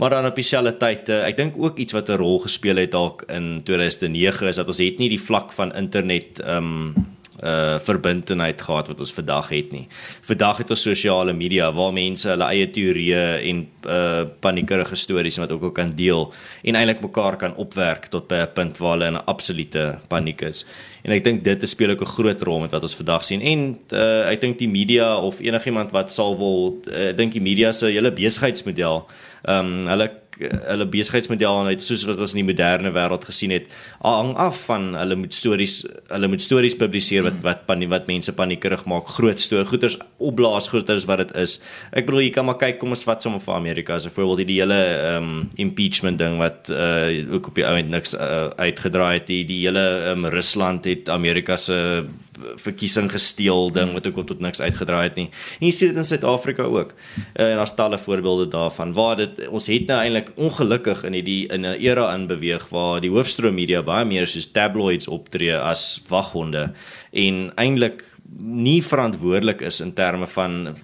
Maar 0.02 0.10
dan 0.10 0.26
op 0.26 0.36
dieselfde 0.36 0.74
tyd, 0.82 1.10
uh, 1.14 1.28
ek 1.28 1.38
dink 1.38 1.60
ook 1.62 1.78
iets 1.78 1.94
wat 1.94 2.10
'n 2.10 2.18
rol 2.18 2.40
gespeel 2.42 2.82
het 2.82 2.92
dalk 2.92 3.22
in 3.30 3.62
2009 3.64 4.48
is 4.48 4.56
dat 4.56 4.68
ons 4.68 4.82
het 4.82 4.98
nie 4.98 5.10
die 5.10 5.22
vlak 5.22 5.54
van 5.54 5.76
internet 5.76 6.42
ehm 6.42 6.58
um, 6.58 7.08
uh 7.44 7.80
verbintenheid 7.82 8.62
gehad 8.62 8.88
wat 8.88 9.00
ons 9.00 9.14
vandag 9.14 9.50
het 9.50 9.72
nie. 9.72 9.88
Vandag 10.22 10.58
het 10.62 10.70
ons 10.70 10.82
sosiale 10.82 11.34
media 11.34 11.72
waar 11.74 11.94
mense 11.94 12.30
hulle 12.30 12.48
eie 12.54 12.70
teorieë 12.70 13.26
en 13.50 13.64
uh 13.86 14.26
paniekerige 14.40 14.96
stories 14.96 15.40
wat 15.42 15.52
ook 15.52 15.64
al 15.64 15.72
kan 15.72 15.96
deel 15.96 16.30
en 16.64 16.76
eintlik 16.76 17.02
mekaar 17.02 17.38
kan 17.38 17.56
opwerk 17.56 18.06
tot 18.14 18.28
by 18.28 18.46
'n 18.46 18.54
punt 18.54 18.78
waar 18.78 18.98
hulle 18.98 19.08
in 19.08 19.18
'n 19.18 19.26
absolute 19.26 20.00
paniek 20.08 20.42
is. 20.42 20.66
En 21.04 21.12
ek 21.12 21.24
dink 21.24 21.44
dit 21.44 21.70
speel 21.70 21.90
ook 21.90 22.02
'n 22.02 22.16
groot 22.18 22.42
rol 22.42 22.60
met 22.60 22.72
wat 22.72 22.82
ons 22.82 22.96
vandag 22.96 23.26
sien. 23.26 23.42
En 23.42 23.80
uh 23.92 24.32
ek 24.32 24.42
dink 24.42 24.58
die 24.58 24.70
media 24.70 25.18
of 25.18 25.40
enigiemand 25.40 25.92
wat 25.92 26.12
sal 26.12 26.38
wil 26.38 26.82
uh, 26.88 27.10
ek 27.10 27.18
dink 27.18 27.34
die 27.34 27.42
media 27.42 27.72
se 27.72 27.86
hele 27.86 28.12
besigheidsmodel, 28.12 29.08
ehm 29.44 29.66
um, 29.66 29.88
hulle 29.88 30.21
hulle 30.50 30.88
besigheidsmodel 30.94 31.62
en 31.62 31.72
uit 31.72 31.84
soos 31.84 32.06
wat 32.10 32.22
ons 32.24 32.36
in 32.36 32.42
die 32.42 32.48
moderne 32.48 32.92
wêreld 32.96 33.26
gesien 33.28 33.54
het, 33.54 33.68
hang 34.02 34.34
af 34.42 34.66
van 34.68 34.92
hulle 34.98 35.18
moet 35.24 35.36
stories 35.36 35.82
hulle 36.12 36.30
moet 36.32 36.44
stories 36.44 36.78
publiseer 36.80 37.26
wat 37.28 37.42
wat 37.46 37.66
panie 37.70 37.90
wat 37.92 38.10
mense 38.12 38.34
paniekerig 38.38 38.86
maak, 38.90 39.10
groot 39.18 39.40
storie, 39.40 39.68
goeters 39.70 39.98
opblaas 40.22 40.70
groter 40.72 41.00
as 41.00 41.08
wat 41.10 41.24
dit 41.26 41.36
is. 41.44 41.58
Ek 41.92 42.08
bedoel 42.08 42.26
jy 42.28 42.34
kan 42.36 42.48
maar 42.48 42.60
kyk 42.62 42.80
kom 42.82 42.96
ons 42.96 43.06
vat 43.08 43.24
sommer 43.24 43.44
vir 43.44 43.56
Amerika 43.56 43.96
as 43.96 44.06
'n 44.06 44.16
voorbeeld 44.16 44.48
die 44.48 44.60
hele 44.62 44.80
ehm 44.80 45.30
um, 45.30 45.50
impeachment 45.56 46.18
ding 46.18 46.38
wat 46.38 46.70
uh 46.70 47.10
ook 47.32 47.48
op 47.48 47.56
die 47.56 47.66
ou 47.66 47.76
end 47.78 47.90
niks 47.90 48.14
uh, 48.16 48.50
uitgedraai 48.58 49.20
het 49.20 49.28
die 49.28 49.46
die 49.46 49.62
hele 49.66 50.12
um, 50.12 50.26
Rusland 50.26 50.86
het 50.86 51.10
Amerika 51.10 51.58
se 51.58 51.74
uh, 51.74 52.08
verkiesing 52.56 53.10
gesteel 53.12 53.72
ding 53.72 53.94
wat 53.94 54.08
ook 54.08 54.22
tot 54.28 54.40
niks 54.40 54.62
uitgedraai 54.62 55.04
het 55.04 55.16
nie. 55.20 55.30
En 55.60 55.68
jy 55.68 55.72
sien 55.76 55.92
dit 55.92 55.98
in 55.98 56.08
Suid-Afrika 56.08 56.64
ook. 56.64 56.94
Uh, 56.94 57.52
en 57.52 57.58
daar's 57.62 57.76
talle 57.76 57.98
voorbeelde 57.98 58.48
daarvan 58.52 58.94
waar 58.94 59.16
dit 59.20 59.48
ons 59.48 59.68
het 59.68 59.88
nou 59.88 60.00
eintlik 60.02 60.32
ongelukkig 60.36 61.04
in 61.04 61.14
hierdie 61.14 61.48
in 61.48 61.66
'n 61.66 61.78
era 61.80 62.14
in 62.14 62.28
beweeg 62.28 62.70
waar 62.70 63.02
die 63.02 63.12
hoofstroom 63.12 63.56
media 63.56 63.82
baie 63.82 64.06
meer 64.06 64.28
soos 64.28 64.52
tabloids 64.52 65.08
optree 65.08 65.56
as 65.58 66.02
waghonde 66.08 66.72
en 67.12 67.52
eintlik 67.56 68.04
nie 68.38 68.82
verantwoordelik 68.84 69.62
is 69.62 69.82
in 69.82 69.94
terme 69.94 70.28
van 70.28 70.76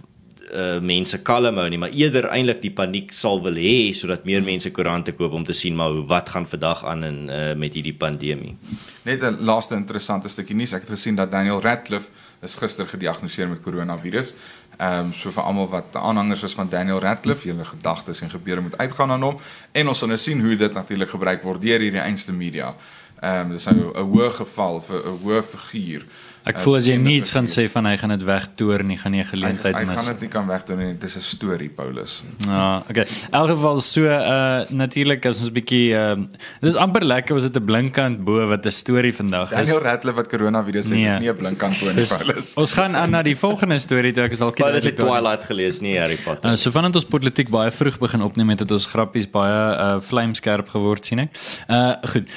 uh, 0.54 0.80
mense 0.84 1.22
kalm 1.22 1.58
hou 1.60 1.68
nie, 1.70 1.80
maar 1.82 1.94
eerder 1.96 2.30
eintlik 2.32 2.62
die 2.62 2.74
paniek 2.74 3.14
sal 3.16 3.42
wil 3.46 3.58
hê 3.60 3.94
sodat 3.96 4.26
meer 4.26 4.44
mense 4.46 4.72
koerante 4.72 5.14
koop 5.18 5.34
om 5.34 5.46
te 5.48 5.56
sien 5.58 5.76
maar 5.76 5.96
wat 6.08 6.30
gaan 6.30 6.48
vandag 6.48 6.86
aan 6.86 7.04
in 7.04 7.20
uh, 7.30 7.54
met 7.56 7.74
hierdie 7.74 7.96
pandemie. 7.98 8.56
Net 9.04 9.24
'n 9.24 9.44
laaste 9.46 9.76
interessante 9.76 10.30
stukkie 10.30 10.56
nuus. 10.56 10.74
Ek 10.74 10.88
het 10.88 10.96
gesien 10.96 11.16
dat 11.16 11.32
Daniel 11.32 11.62
Radcliffe 11.62 12.10
is 12.42 12.56
gister 12.56 12.88
gediagnoseer 12.88 13.48
met 13.48 13.62
koronavirus. 13.62 14.36
Ehm 14.78 15.06
um, 15.06 15.14
so 15.14 15.32
vir 15.32 15.44
almal 15.44 15.70
wat 15.70 15.96
aanhangers 15.96 16.44
is 16.44 16.54
van 16.54 16.70
Daniel 16.70 17.00
Radcliffe, 17.00 17.48
julle 17.48 17.66
gedagtes 17.66 18.22
en 18.22 18.30
gebeure 18.30 18.62
moet 18.62 18.78
uitgaan 18.78 19.12
aan 19.12 19.22
hom 19.22 19.40
en 19.72 19.88
ons 19.88 19.98
sal 19.98 20.08
nou 20.08 20.18
sien 20.18 20.42
hoe 20.42 20.56
dit 20.56 20.74
natuurlik 20.74 21.10
gebruik 21.10 21.44
word 21.44 21.62
deur 21.62 21.80
hierdie 21.80 22.04
einste 22.04 22.34
media. 22.34 22.76
Ehm 23.20 23.46
um, 23.46 23.52
dis 23.52 23.66
nou 23.66 23.92
'n 23.94 24.10
hoë 24.14 24.32
geval 24.42 24.82
vir 24.82 25.00
'n 25.06 25.20
hoë 25.24 25.44
figuur. 25.44 26.04
Ek 26.48 26.62
voel 26.64 26.78
as 26.80 26.86
jy 26.88 26.96
niets 27.02 27.34
gaan 27.36 27.48
sê 27.52 27.66
van 27.72 27.88
hy 27.90 27.98
gaan 28.00 28.14
dit 28.14 28.24
wegtoer 28.28 28.84
nie, 28.88 28.96
gaan 29.00 29.16
jy 29.18 29.24
'n 29.24 29.30
geleentheid 29.32 29.76
mis. 29.76 29.90
Hy 29.90 29.96
gaan 29.98 30.14
dit 30.14 30.22
nie 30.22 30.30
kan 30.30 30.48
wegdoen 30.48 30.78
nie. 30.80 30.94
Dis 30.94 31.18
'n 31.18 31.22
storie, 31.22 31.70
Paulus. 31.70 32.24
Ja, 32.46 32.84
okay. 32.90 33.04
In 33.04 33.34
elk 33.40 33.50
geval 33.50 33.82
so 33.82 34.06
uh 34.06 34.64
natuurlik 34.70 35.26
as 35.26 35.42
ons 35.42 35.50
'n 35.50 35.54
bietjie 35.54 35.92
uh 35.92 36.16
dis 36.62 36.76
amper 36.76 37.04
lekker 37.04 37.34
was 37.34 37.44
dit 37.44 37.58
'n 37.58 37.66
blinkkant 37.66 38.24
bo 38.24 38.48
wat 38.48 38.66
'n 38.66 38.72
storie 38.72 39.14
vandag 39.14 39.52
is. 39.52 39.58
Daniel 39.58 39.82
Radcliffe 39.82 40.16
wat 40.16 40.28
koronavirus 40.28 40.86
het, 40.86 40.94
nee. 40.94 41.06
is 41.06 41.20
nie 41.20 41.30
'n 41.30 41.36
blinkkant 41.36 41.80
bo 41.80 41.92
nie, 41.92 42.06
Paulus. 42.06 42.56
Ons 42.56 42.72
gaan 42.72 42.96
aan 42.96 43.10
na 43.10 43.22
die 43.22 43.36
volgende 43.36 43.80
storie 43.80 44.14
toe 44.14 44.24
ek 44.24 44.32
is 44.32 44.42
al 44.42 44.52
kyk. 44.52 44.72
Dit 44.74 44.86
is 44.86 44.94
Twilight 44.94 45.44
gelees 45.44 45.82
nie 45.82 45.98
Harry 45.98 46.18
Potter. 46.18 46.52
Uh, 46.52 46.56
so 46.56 46.72
vandat 46.72 46.96
ons 46.96 47.06
politiek 47.06 47.50
baie 47.50 47.72
vroeg 47.72 47.98
begin 48.00 48.22
opneem 48.22 48.50
het, 48.50 48.60
het 48.60 48.72
ons 48.72 48.86
grappies 48.86 49.28
baie 49.28 49.76
uh 49.76 50.00
vlamskerp 50.02 50.70
geword 50.70 51.06
sien 51.06 51.20
ek. 51.20 51.30
Uh 51.68 51.96
goed. 52.04 52.30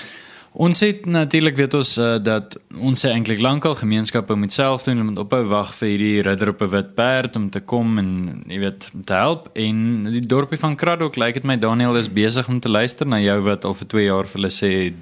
Ons 0.52 0.80
het 0.82 1.04
natuurlik 1.06 1.54
weet 1.56 1.74
ons 1.78 1.92
uh, 1.98 2.16
dat 2.18 2.56
ons 2.74 3.04
eintlik 3.06 3.38
lankal 3.40 3.76
gemeenskappe 3.78 4.34
moet 4.34 4.52
self 4.52 4.82
doen. 4.82 5.00
Om 5.00 5.12
ophou 5.22 5.44
wag 5.46 5.70
vir 5.78 5.88
hierdie 5.88 6.22
ridder 6.26 6.50
op 6.50 6.62
'n 6.62 6.70
wit 6.70 6.94
perd 6.94 7.36
om 7.36 7.50
te 7.50 7.60
kom 7.60 7.98
en 7.98 8.42
jy 8.46 8.58
weet 8.58 8.90
te 9.04 9.12
help. 9.12 9.50
En 9.54 10.10
die 10.10 10.26
dorpie 10.26 10.58
van 10.58 10.76
Kraddock 10.76 11.16
lyk 11.16 11.26
like 11.26 11.38
dit 11.38 11.46
my 11.46 11.56
Daniel 11.56 11.96
is 11.96 12.12
besig 12.12 12.48
om 12.48 12.60
te 12.60 12.68
luister 12.68 13.06
na 13.06 13.20
jou 13.20 13.40
wat 13.40 13.64
al 13.64 13.74
vir 13.74 13.86
2 13.86 14.04
jaar 14.04 14.26
vir 14.26 14.40
hulle 14.40 14.50
sê 14.50 14.92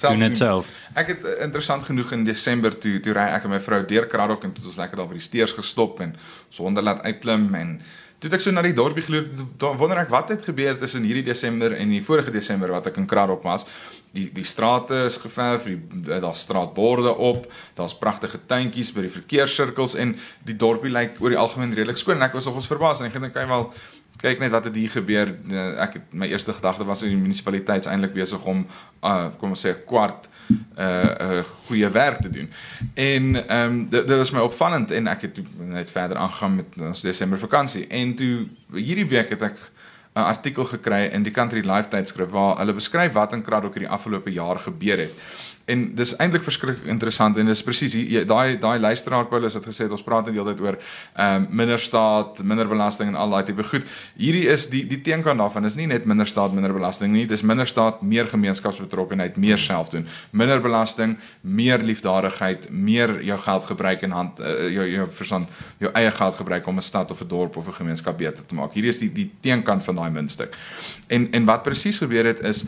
doen 0.00 0.18
dit 0.18 0.36
self. 0.36 0.68
Ek 0.94 1.06
het 1.06 1.24
uh, 1.24 1.42
interessant 1.44 1.82
genoeg 1.82 2.12
in 2.12 2.24
Desember 2.24 2.78
toe 2.78 3.00
toe 3.00 3.12
ry 3.12 3.28
ek 3.36 3.44
en 3.44 3.50
my 3.50 3.60
vrou 3.60 3.86
deur 3.86 4.06
Kraddock 4.06 4.44
en 4.44 4.52
toe 4.52 4.66
ons 4.66 4.76
lekker 4.76 4.96
daar 4.96 5.08
by 5.08 5.14
die 5.14 5.28
steers 5.28 5.52
gestop 5.52 6.00
en 6.00 6.14
sonder 6.50 6.82
laat 6.82 7.02
uitklim 7.02 7.54
en 7.54 7.80
Toe 8.20 8.28
ek 8.36 8.42
so 8.44 8.52
na 8.52 8.60
die 8.60 8.76
dorpie 8.76 9.02
geloop, 9.02 9.30
wonder 9.80 10.02
ek 10.02 10.10
wat 10.12 10.28
het 10.28 10.42
gebeur 10.44 10.76
tussen 10.76 11.06
hierdie 11.08 11.24
Desember 11.24 11.72
en 11.72 11.88
die 11.88 12.02
vorige 12.04 12.30
Desember 12.30 12.68
wat 12.74 12.90
ek 12.90 12.98
in 13.00 13.08
Kraddock 13.08 13.42
was 13.46 13.64
die 14.12 14.26
die 14.34 14.44
strate 14.44 15.04
is 15.06 15.16
geverf, 15.22 15.68
daar's 16.08 16.42
straatborde 16.44 17.14
op, 17.14 17.46
daar's 17.78 17.94
pragtige 17.98 18.40
tuintjies 18.50 18.90
by 18.96 19.06
die 19.06 19.14
verkeerssirkels 19.14 19.94
en 19.94 20.16
die 20.46 20.56
dorpie 20.58 20.90
lyk 20.92 21.20
oor 21.22 21.32
die 21.32 21.38
algemeen 21.38 21.74
redelik 21.76 22.00
skoon 22.00 22.18
en 22.18 22.26
ek 22.26 22.36
was 22.36 22.48
nogals 22.48 22.70
verbaas 22.70 23.00
en 23.00 23.08
ek 23.08 23.18
dink 23.18 23.36
kyk 23.36 23.50
wel 23.50 23.70
kyk 24.20 24.42
net 24.42 24.52
wat 24.52 24.66
het 24.68 24.74
hier 24.76 24.90
gebeur. 24.92 25.30
Eh, 25.32 25.68
ek 25.80 25.94
het 25.96 26.10
my 26.12 26.26
eerste 26.28 26.52
gedagte 26.52 26.84
was 26.84 27.06
die 27.06 27.16
munisipaliteit 27.16 27.86
eintlik 27.88 28.12
besig 28.18 28.42
om 28.44 28.66
uh, 28.66 29.30
kom 29.40 29.54
ons 29.54 29.64
sê 29.64 29.72
kwart 29.72 30.26
'n 30.26 30.39
uh, 30.78 31.04
uh, 31.04 31.42
goeie 31.66 31.88
werk 31.90 32.20
te 32.20 32.30
doen. 32.30 32.50
En 32.94 33.48
ehm 33.48 33.70
um, 33.70 33.88
dit 33.88 34.06
dit 34.06 34.16
was 34.16 34.30
my 34.30 34.40
opvallend 34.40 34.90
en 34.90 35.06
ek 35.06 35.20
het 35.20 35.40
net 35.58 35.90
verder 35.90 36.16
aangegaan 36.16 36.54
met 36.54 36.66
ons 36.80 37.00
Desember 37.00 37.38
vakansie 37.38 37.86
en 37.86 38.14
toe 38.14 38.46
hierdie 38.72 39.06
week 39.06 39.30
het 39.30 39.42
ek 39.42 39.58
'n 40.14 40.26
artikel 40.26 40.64
gekry 40.64 41.08
in 41.12 41.22
die 41.22 41.32
Country 41.32 41.62
Life 41.62 41.88
tydskrif 41.88 42.30
waar 42.30 42.58
hulle 42.58 42.74
beskryf 42.74 43.12
wat 43.12 43.32
in 43.32 43.42
Kraddock 43.42 43.74
hierdie 43.74 43.92
afgelope 43.92 44.32
jaar 44.32 44.58
gebeur 44.58 44.98
het. 44.98 45.12
En 45.72 45.84
dis 45.98 46.12
eintlik 46.22 46.44
verskriklik 46.46 46.88
interessant 46.90 47.38
en 47.40 47.48
dis 47.50 47.62
presies 47.64 47.94
daai 48.28 48.58
daai 48.60 48.78
luisteraar 48.82 49.28
Paulus 49.30 49.56
het 49.56 49.66
gesê 49.66 49.86
ons 49.90 50.04
praat 50.06 50.28
net 50.28 50.36
heeltyd 50.38 50.60
oor 50.64 50.78
ehm 50.78 51.44
um, 51.44 51.48
minder 51.60 51.78
staat, 51.80 52.40
minder 52.46 52.68
belasting 52.68 53.10
en 53.12 53.18
al 53.20 53.30
daai 53.34 53.44
tipe 53.48 53.64
goed. 53.68 53.86
Hierdie 54.18 54.46
is 54.52 54.66
die 54.72 54.82
die 54.88 55.00
teenkant 55.04 55.40
daarvan 55.40 55.68
is 55.68 55.76
nie 55.78 55.86
net 55.90 56.06
minder 56.08 56.28
staat, 56.28 56.54
minder 56.56 56.74
belasting 56.74 57.12
nie, 57.12 57.26
dis 57.28 57.42
minder 57.46 57.68
staat, 57.68 58.02
meer 58.02 58.28
gemeenskapsbetrokkenheid, 58.30 59.36
meer 59.36 59.58
self 59.58 59.90
doen. 59.94 60.06
Minder 60.30 60.60
belasting, 60.62 61.16
meer 61.40 61.82
liefdadigheid, 61.84 62.68
meer 62.70 63.16
jou 63.26 63.38
geld 63.46 63.68
gebruik 63.72 64.06
in 64.06 64.16
hand 64.16 64.40
uh, 64.40 64.54
jou 64.70 64.86
jou 64.90 65.08
verstand 65.20 65.60
jou 65.82 65.92
eie 65.94 66.10
geld 66.20 66.40
gebruik 66.42 66.66
om 66.66 66.78
'n 66.78 66.82
stad 66.82 67.10
of 67.10 67.20
'n 67.22 67.28
dorp 67.28 67.56
of 67.56 67.68
'n 67.68 67.78
gemeenskap 67.82 68.18
beter 68.18 68.46
te 68.46 68.54
maak. 68.54 68.72
Hierdie 68.72 68.90
is 68.90 68.98
die 68.98 69.12
die 69.12 69.30
teenkant 69.40 69.84
van 69.84 69.94
daai 69.94 70.10
muntstuk. 70.10 70.56
En 71.08 71.30
en 71.32 71.44
wat 71.44 71.62
presies 71.62 71.98
gebeur 71.98 72.26
het 72.26 72.40
is 72.40 72.64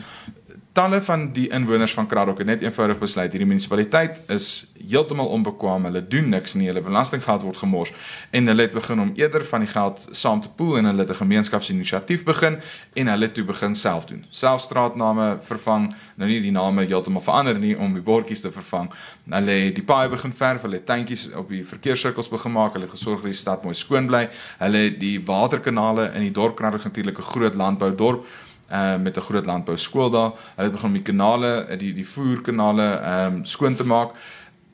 talle 0.73 1.03
van 1.03 1.33
die 1.33 1.49
inwoners 1.53 1.93
van 1.95 2.07
Kraddock 2.07 2.39
het 2.39 2.47
net 2.47 2.63
eenvoudig 2.65 2.99
besluit 2.99 3.33
hierdie 3.33 3.49
munisipaliteit 3.49 4.21
is 4.33 4.47
heeltemal 4.89 5.29
onbekwaam. 5.29 5.85
Hulle 5.85 6.01
doen 6.09 6.29
niks 6.33 6.55
nie. 6.55 6.67
Hulle 6.71 6.81
belastinggeld 6.83 7.45
word 7.45 7.59
gemors 7.61 7.93
en 8.31 8.49
hulle 8.49 8.65
het 8.67 8.73
begin 8.73 9.01
om 9.01 9.13
eerder 9.17 9.45
van 9.45 9.67
die 9.67 9.69
geld 9.69 10.07
saam 10.11 10.41
te 10.41 10.49
pool 10.57 10.79
en 10.81 10.89
hulle 10.89 11.05
het 11.05 11.11
'n 11.11 11.21
gemeenskapsinisiatief 11.21 12.25
begin 12.25 12.59
en 12.93 13.07
hulle 13.07 13.33
toe 13.33 13.45
begin 13.45 13.75
self 13.75 14.05
doen. 14.05 14.25
Selfstraatname 14.31 15.39
vervang, 15.43 15.95
nou 16.15 16.31
nie 16.31 16.41
die 16.41 16.51
name 16.51 16.85
heeltemal 16.85 17.23
verander 17.23 17.59
nie 17.59 17.79
om 17.79 17.93
die 17.93 18.03
bordjies 18.03 18.41
te 18.41 18.53
vervang. 18.53 18.91
Hulle 19.29 19.51
het 19.51 19.75
die 19.75 19.85
paaie 19.85 20.09
begin 20.09 20.33
verf, 20.33 20.63
hulle 20.63 20.75
het 20.75 20.87
tuintjies 20.87 21.29
op 21.35 21.49
die 21.49 21.67
verkeerssirkels 21.67 22.29
begin 22.29 22.53
maak, 22.53 22.73
hulle 22.73 22.85
het 22.85 22.95
gesorg 22.95 23.21
dat 23.21 23.31
die 23.31 23.41
stad 23.41 23.63
mooi 23.63 23.75
skoon 23.75 24.07
bly. 24.07 24.29
Hulle 24.59 24.79
het 24.79 25.01
die 25.01 25.21
waterkanale 25.25 26.11
in 26.15 26.21
die 26.21 26.33
dorp 26.33 26.57
Kraddock 26.57 26.85
natuurlik 26.85 27.19
'n 27.19 27.23
groot 27.23 27.55
landboudorp 27.55 28.27
uh 28.71 28.97
met 28.97 29.17
'n 29.17 29.21
groot 29.21 29.47
landbou 29.47 29.77
skool 29.77 30.11
daar. 30.11 30.33
Hulle 30.55 30.69
het 30.69 30.73
begin 30.73 30.89
om 30.89 30.93
die 30.93 31.03
kanale, 31.03 31.77
die 31.79 31.93
die 31.93 32.09
voerkanale 32.09 32.83
ehm 32.83 33.35
um, 33.35 33.45
skoon 33.45 33.75
te 33.77 33.87
maak. 33.87 34.11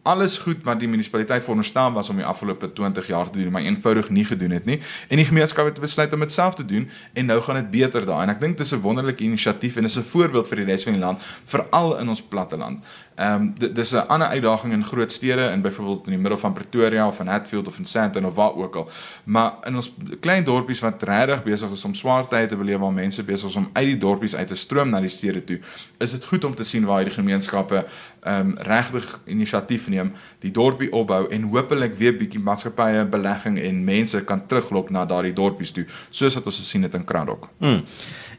Alles 0.03 0.38
goed 0.38 0.62
wat 0.62 0.79
die 0.81 0.88
munisipaliteit 0.88 1.42
veronderstel 1.42 1.92
was 1.92 2.09
om 2.09 2.16
die 2.16 2.24
afgelope 2.24 2.72
20 2.72 3.07
jaar 3.07 3.31
te 3.31 3.38
doen, 3.42 3.53
maar 3.53 3.62
eenvoudig 3.62 4.09
nie 4.09 4.24
gedoen 4.24 4.51
het 4.51 4.64
nie. 4.64 4.81
En 5.09 5.16
die 5.16 5.24
gemeenskap 5.24 5.64
het 5.64 5.81
besluit 5.81 6.12
om 6.12 6.20
dit 6.20 6.33
self 6.33 6.55
te 6.55 6.64
doen 6.64 6.90
en 7.12 7.27
nou 7.27 7.40
gaan 7.40 7.55
dit 7.55 7.70
beter 7.70 8.07
daar. 8.07 8.22
En 8.22 8.29
ek 8.29 8.40
dink 8.40 8.57
dis 8.57 8.72
'n 8.72 8.81
wonderlike 8.81 9.24
inisiatief 9.24 9.77
en 9.77 9.85
is 9.85 9.98
'n 9.98 10.03
voorbeeld 10.03 10.48
vir 10.48 10.57
die 10.57 10.64
res 10.64 10.83
van 10.83 10.92
die 10.92 11.03
land, 11.03 11.18
veral 11.44 11.98
in 11.98 12.09
ons 12.09 12.22
platteland. 12.22 12.85
Ehm 13.18 13.42
um, 13.42 13.72
dis 13.74 13.92
'n 13.92 14.07
ander 14.07 14.28
uitdaging 14.28 14.72
in 14.72 14.85
groot 14.85 15.12
stede 15.12 15.50
in 15.50 15.61
byvoorbeeld 15.61 16.04
in 16.04 16.11
die 16.11 16.20
middel 16.20 16.38
van 16.38 16.52
Pretoria 16.52 17.07
of 17.07 17.20
in 17.20 17.26
Hatfield 17.26 17.66
of 17.66 17.78
in 17.78 17.85
Sandton 17.85 18.26
of 18.26 18.35
waar 18.35 18.54
ook 18.54 18.76
al. 18.76 18.90
Maar 19.24 19.52
in 19.64 19.74
ons 19.74 19.94
klein 20.20 20.44
dorpies 20.44 20.81
wat 20.81 21.02
regtig 21.02 21.42
besig 21.42 21.70
is 21.70 21.85
om 21.85 21.94
swaar 21.94 22.28
tye 22.28 22.46
te 22.46 22.57
beleef 22.57 22.78
waar 22.78 22.92
mense 22.92 23.24
besig 23.24 23.48
is 23.48 23.54
om 23.54 23.70
uit 23.72 23.87
die 23.87 23.96
dorpies 23.96 24.37
uit 24.37 24.48
te 24.48 24.54
stroom 24.54 24.90
na 24.90 25.00
die 25.00 25.09
stede 25.09 25.44
toe, 25.44 25.61
is 25.98 26.11
dit 26.11 26.24
goed 26.24 26.44
om 26.44 26.54
te 26.54 26.62
sien 26.62 26.85
waar 26.85 26.96
hierdie 26.96 27.14
gemeenskappe 27.14 27.87
ehm 28.20 28.40
um, 28.40 28.54
regtig 28.59 29.20
inisiatief 29.24 29.88
neem, 29.88 30.12
die 30.38 30.50
dorpie 30.50 30.92
opbou 30.92 31.28
en 31.31 31.42
hopelik 31.42 31.94
weer 31.94 32.16
bietjie 32.16 32.40
maatskappye 32.40 33.04
belegging 33.04 33.59
en 33.59 33.85
mense 33.85 34.24
kan 34.24 34.46
teruglok 34.46 34.90
na 34.90 35.04
daardie 35.04 35.33
dorpies 35.33 35.72
toe, 35.72 35.87
soos 36.11 36.35
wat 36.35 36.46
ons 36.46 36.59
gesien 36.59 36.83
het 36.83 36.94
in 36.94 37.04
Kraddock. 37.04 37.48
Hmm. 37.59 37.83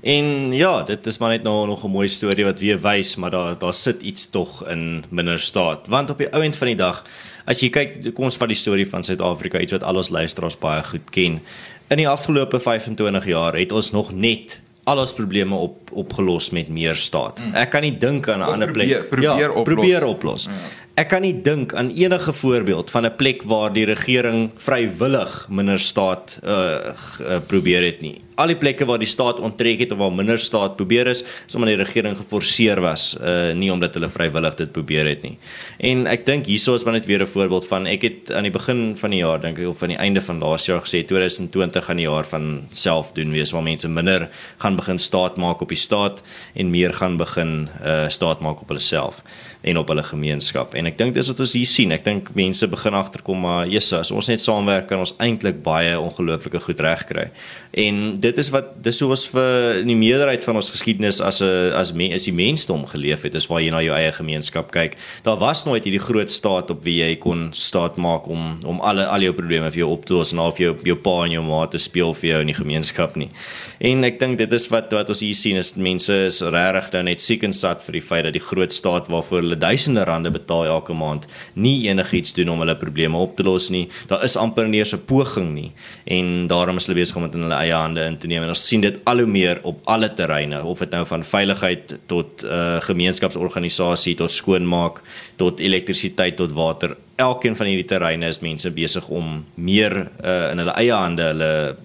En 0.02 0.54
ja, 0.54 0.84
dit 0.84 1.06
is 1.06 1.18
maar 1.18 1.30
net 1.30 1.44
nou 1.44 1.68
nog 1.68 1.84
'n 1.84 1.92
mooi 1.92 2.08
storie 2.08 2.46
wat 2.46 2.60
weer 2.60 2.82
wys, 2.82 3.16
maar 3.16 3.32
daar 3.32 3.58
daar 3.58 3.74
sit 3.74 4.02
iets 4.02 4.30
tog 4.30 4.68
in 4.68 5.04
minder 5.10 5.40
staat. 5.40 5.88
Want 5.88 6.10
op 6.10 6.18
die 6.18 6.34
ou 6.34 6.44
end 6.44 6.58
van 6.58 6.68
die 6.68 6.76
dag, 6.76 7.04
as 7.46 7.60
jy 7.60 7.70
kyk, 7.70 8.14
kom 8.14 8.24
ons 8.24 8.38
vat 8.38 8.48
die 8.48 8.58
storie 8.58 8.88
van 8.90 9.04
Suid-Afrika, 9.04 9.60
iets 9.60 9.72
wat 9.72 9.84
al 9.84 9.96
ons 9.96 10.10
luisteraars 10.10 10.58
baie 10.58 10.84
goed 10.84 11.10
ken. 11.10 11.42
In 11.88 11.98
die 11.98 12.08
afgelope 12.08 12.60
25 12.60 13.26
jaar 13.26 13.56
het 13.56 13.72
ons 13.72 13.92
nog 13.92 14.12
net 14.12 14.62
al 14.84 14.98
ons 14.98 15.14
probleme 15.14 15.56
op 15.56 15.92
opgelos 15.92 16.50
met 16.50 16.70
meer 16.70 16.96
staat. 16.96 17.40
Mm. 17.40 17.56
Ek 17.56 17.70
kan 17.70 17.82
nie 17.82 17.98
dink 17.98 18.28
aan 18.28 18.40
'n 18.40 18.52
ander 18.54 18.72
plek. 18.72 18.88
Probeer, 18.88 19.10
probeer 19.10 19.40
ja, 19.40 19.50
oplos. 19.50 19.74
Probeer 19.76 20.06
oplos. 20.06 20.44
Ja. 20.44 20.52
Ek 21.00 21.08
kan 21.14 21.24
nie 21.24 21.36
dink 21.40 21.72
aan 21.80 21.94
enige 21.96 22.34
voorbeeld 22.34 22.90
van 22.92 23.06
'n 23.06 23.16
plek 23.16 23.44
waar 23.44 23.72
die 23.74 23.86
regering 23.86 24.52
vrywillig 24.56 25.48
minder 25.50 25.80
staat 25.80 26.40
uh, 26.44 26.52
uh 26.52 27.40
probeer 27.48 27.84
het 27.84 28.02
nie 28.02 28.18
al 28.40 28.54
die 28.54 28.58
plekke 28.60 28.88
waar 28.88 29.02
die 29.02 29.10
staat 29.10 29.40
onttrek 29.44 29.82
het 29.84 29.92
of 29.92 30.00
waar 30.00 30.14
minder 30.16 30.40
staat 30.40 30.78
probeer 30.80 31.10
is, 31.12 31.24
is 31.48 31.56
omdat 31.58 31.74
die 31.74 31.80
regering 31.82 32.16
geforseer 32.18 32.80
was, 32.84 33.12
uh 33.20 33.52
nie 33.60 33.72
omdat 33.74 33.96
hulle 33.98 34.10
vrywillig 34.12 34.56
dit 34.62 34.72
probeer 34.72 35.10
het 35.10 35.24
nie. 35.26 35.36
En 35.92 36.06
ek 36.08 36.26
dink 36.28 36.48
hierso 36.48 36.78
is 36.78 36.86
maar 36.88 36.96
net 36.96 37.08
weer 37.10 37.24
'n 37.24 37.28
voorbeeld 37.28 37.68
van 37.68 37.88
ek 37.88 38.02
het 38.02 38.32
aan 38.32 38.48
die 38.48 38.52
begin 38.52 38.96
van 38.98 39.10
die 39.12 39.20
jaar 39.20 39.42
dink 39.42 39.60
ek 39.60 39.68
of 39.68 39.84
aan 39.84 39.96
die 39.96 40.00
einde 40.00 40.22
van 40.22 40.40
laas 40.40 40.66
jaar 40.66 40.82
gesê 40.82 41.04
2020 41.06 41.86
gaan 41.86 41.98
die 41.98 42.08
jaar 42.08 42.24
van 42.24 42.68
self 42.70 43.12
doen 43.14 43.32
wees 43.32 43.52
waar 43.52 43.64
mense 43.64 43.88
minder 43.88 44.30
gaan 44.58 44.76
begin 44.76 44.98
staat 44.98 45.38
maak 45.38 45.62
op 45.62 45.70
die 45.70 45.78
staat 45.78 46.22
en 46.54 46.70
meer 46.70 46.94
gaan 46.94 47.18
begin 47.18 47.70
uh 47.84 48.08
staat 48.08 48.40
maak 48.40 48.62
op 48.62 48.68
hulle 48.68 48.80
self 48.80 49.24
en 49.62 49.78
op 49.78 49.90
hulle 49.92 50.04
gemeenskap. 50.08 50.74
En 50.80 50.88
ek 50.88 50.96
dink 51.00 51.18
dis 51.18 51.28
wat 51.28 51.40
ons 51.44 51.54
hier 51.58 51.68
sien. 51.68 51.92
Ek 51.92 52.06
dink 52.06 52.32
mense 52.38 52.68
begin 52.72 52.96
agterkom 52.96 53.42
maar 53.44 53.68
Jesus, 53.68 53.92
as 53.98 54.12
ons 54.16 54.30
net 54.32 54.40
saamwerk 54.40 54.88
kan 54.88 55.02
ons 55.04 55.12
eintlik 55.20 55.60
baie 55.66 55.98
ongelooflike 56.00 56.62
goed 56.64 56.80
regkry. 56.84 57.28
En 57.76 58.16
dit 58.20 58.40
is 58.40 58.50
wat 58.56 58.72
dis 58.86 59.02
hoe 59.04 59.10
ons 59.12 59.26
vir 59.34 59.82
die 59.86 59.98
meerderheid 60.00 60.46
van 60.48 60.62
ons 60.62 60.72
geskiedenis 60.72 61.20
as 61.22 61.42
'n 61.44 61.74
as 61.76 61.92
me, 61.94 62.08
is 62.16 62.24
die 62.24 62.34
mensdom 62.34 62.86
geleef 62.86 63.24
het, 63.24 63.36
is 63.36 63.48
waar 63.48 63.62
jy 63.62 63.70
na 63.70 63.82
jou 63.82 63.96
eie 63.96 64.12
gemeenskap 64.12 64.72
kyk. 64.72 64.96
Daar 65.24 65.38
was 65.38 65.66
nooit 65.66 65.84
hierdie 65.84 66.00
groot 66.00 66.32
staat 66.32 66.72
op 66.72 66.84
wie 66.84 67.04
jy 67.04 67.16
kon 67.16 67.50
staat 67.54 67.98
maak 67.98 68.28
om 68.28 68.58
om 68.66 68.80
alle 68.80 69.06
al 69.06 69.22
jou 69.22 69.34
probleme 69.34 69.72
vir 69.72 69.80
jou 69.80 69.92
op 69.92 70.06
te 70.06 70.14
los 70.14 70.32
en 70.32 70.40
of 70.40 70.58
jou 70.58 70.76
jou 70.84 70.96
pa 70.96 71.26
en 71.26 71.32
jou 71.32 71.44
ma 71.44 71.68
te 71.68 71.78
speel 71.78 72.14
vir 72.14 72.30
jou 72.30 72.42
in 72.42 72.48
die 72.48 72.56
gemeenskap 72.64 73.16
nie. 73.16 73.30
En 73.80 74.04
ek 74.04 74.20
dink 74.20 74.38
dit 74.38 74.54
is 74.54 74.68
wat 74.70 74.92
wat 74.94 75.10
ons 75.10 75.20
hier 75.20 75.36
sien 75.36 75.58
is 75.58 75.76
mense 75.76 76.14
is 76.14 76.42
regtig 76.42 76.92
dan 76.92 77.06
net 77.06 77.22
siek 77.22 77.44
en 77.44 77.54
sat 77.54 77.84
vir 77.84 77.94
die 77.94 78.02
feit 78.02 78.24
dat 78.24 78.34
die 78.34 78.48
groot 78.52 78.72
staat 78.72 79.08
waarvoor 79.08 79.49
hulle 79.50 79.60
duisende 79.60 80.06
rande 80.08 80.32
betaal 80.32 80.70
elke 80.70 80.94
maand 80.94 81.26
nie 81.54 81.90
enigiets 81.90 82.36
doen 82.38 82.54
om 82.54 82.64
hulle 82.64 82.78
probleme 82.80 83.18
op 83.18 83.36
te 83.38 83.46
los 83.48 83.70
nie. 83.74 83.88
Daar 84.08 84.24
is 84.24 84.38
amper 84.38 84.68
nie 84.70 84.80
eens 84.80 84.94
'n 84.94 85.06
poging 85.06 85.54
nie. 85.54 85.72
En 86.06 86.48
daarom 86.48 86.78
is 86.78 86.88
hulle 86.88 87.00
besig 87.00 87.16
om 87.16 87.24
dit 87.24 87.36
in 87.36 87.42
hulle 87.42 87.60
eie 87.60 87.74
hande 87.74 88.06
in 88.06 88.18
te 88.18 88.28
neem. 88.28 88.44
En 88.44 88.50
ons 88.50 88.68
sien 88.68 88.82
dit 88.82 89.00
al 89.06 89.18
hoe 89.18 89.28
meer 89.28 89.60
op 89.64 89.82
alle 89.86 90.14
terreine 90.14 90.64
of 90.64 90.80
dit 90.80 90.92
nou 90.92 91.06
van 91.06 91.24
veiligheid 91.24 91.98
tot 92.08 92.44
uh, 92.44 92.82
gemeenskapsorganisasie 92.82 94.16
tot 94.16 94.32
skoonmaak 94.32 95.02
tot 95.36 95.60
elektrisiteit 95.60 96.36
tot 96.36 96.52
water. 96.52 96.98
Elkeen 97.16 97.56
van 97.56 97.68
hierdie 97.68 97.86
terreine 97.86 98.28
is 98.28 98.40
mense 98.40 98.72
besig 98.72 99.08
om 99.10 99.46
meer 99.56 100.10
uh, 100.24 100.52
in 100.52 100.58
hulle 100.58 100.76
eie 100.78 100.94
hande 100.94 101.24
hulle 101.24 101.76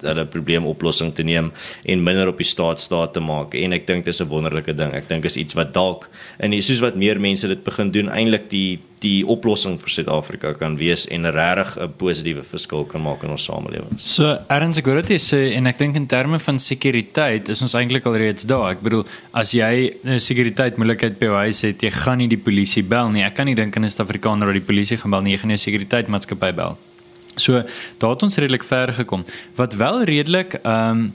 hulle 0.00 0.26
probleemoplossing 0.26 1.14
te 1.14 1.22
neem 1.22 1.52
en 1.84 2.02
minder 2.02 2.28
op 2.28 2.38
die 2.40 2.48
staat 2.48 2.80
staat 2.80 3.12
te 3.12 3.20
maak 3.20 3.54
en 3.54 3.72
ek 3.72 3.86
dink 3.86 4.04
dis 4.04 4.20
'n 4.20 4.28
wonderlike 4.28 4.74
ding. 4.74 4.92
Ek 4.92 5.08
dink 5.08 5.24
is 5.24 5.36
iets 5.36 5.54
wat 5.54 5.74
dalk 5.74 6.08
in 6.40 6.62
soos 6.62 6.80
wat 6.80 6.96
meer 6.96 7.20
mense 7.20 7.48
dit 7.48 7.64
begin 7.64 7.90
doen 7.90 8.08
eintlik 8.08 8.48
die 8.50 8.78
die 9.00 9.24
oplossing 9.24 9.78
vir 9.80 9.92
Suid-Afrika 9.94 10.52
kan 10.60 10.76
wees 10.76 11.06
en 11.08 11.24
regtig 11.24 11.76
'n 11.80 11.92
positiewe 11.96 12.42
verskil 12.42 12.84
kan 12.84 13.02
maak 13.02 13.22
in 13.24 13.30
ons 13.30 13.44
samelewings. 13.44 14.04
So 14.04 14.36
hoor 14.86 15.02
dit 15.02 15.20
sê 15.20 15.56
en 15.56 15.66
ek 15.66 15.78
dink 15.78 15.96
in 15.96 16.06
terme 16.06 16.38
van 16.38 16.58
sekuriteit 16.58 17.48
is 17.48 17.62
ons 17.62 17.74
eintlik 17.74 18.06
al 18.06 18.16
reeds 18.16 18.44
daar. 18.44 18.72
Ek 18.72 18.82
bedoel 18.82 19.04
as 19.32 19.52
jy 19.52 19.94
'n 20.04 20.20
sekuriteit 20.20 20.76
moontlikheid 20.76 21.18
by 21.18 21.26
jou 21.26 21.36
huis 21.36 21.60
het, 21.62 21.82
jy 21.82 21.90
gaan 21.90 22.18
nie 22.18 22.28
die 22.28 22.36
polisie 22.36 22.82
bel 22.82 23.08
nie. 23.10 23.22
Ek 23.22 23.34
kan 23.34 23.46
nie 23.46 23.54
dink 23.54 23.76
aan 23.76 23.84
'n 23.84 23.88
Suid-Afrikaner 23.88 24.46
wat 24.46 24.54
die 24.54 24.74
polisie 24.74 24.96
gaan 24.96 25.10
bel 25.10 25.22
nie. 25.22 25.32
Jy 25.32 25.38
gaan 25.38 25.50
'n 25.52 25.58
sekuriteitsmaatskappy 25.58 26.52
bel. 26.54 26.76
So 27.34 27.62
daar 27.98 28.10
het 28.10 28.22
ons 28.22 28.36
redelik 28.36 28.62
ver 28.62 28.92
gekom. 28.94 29.24
Wat 29.54 29.74
wel 29.74 30.04
redelik 30.04 30.54
ehm 30.62 30.90
um, 30.90 31.14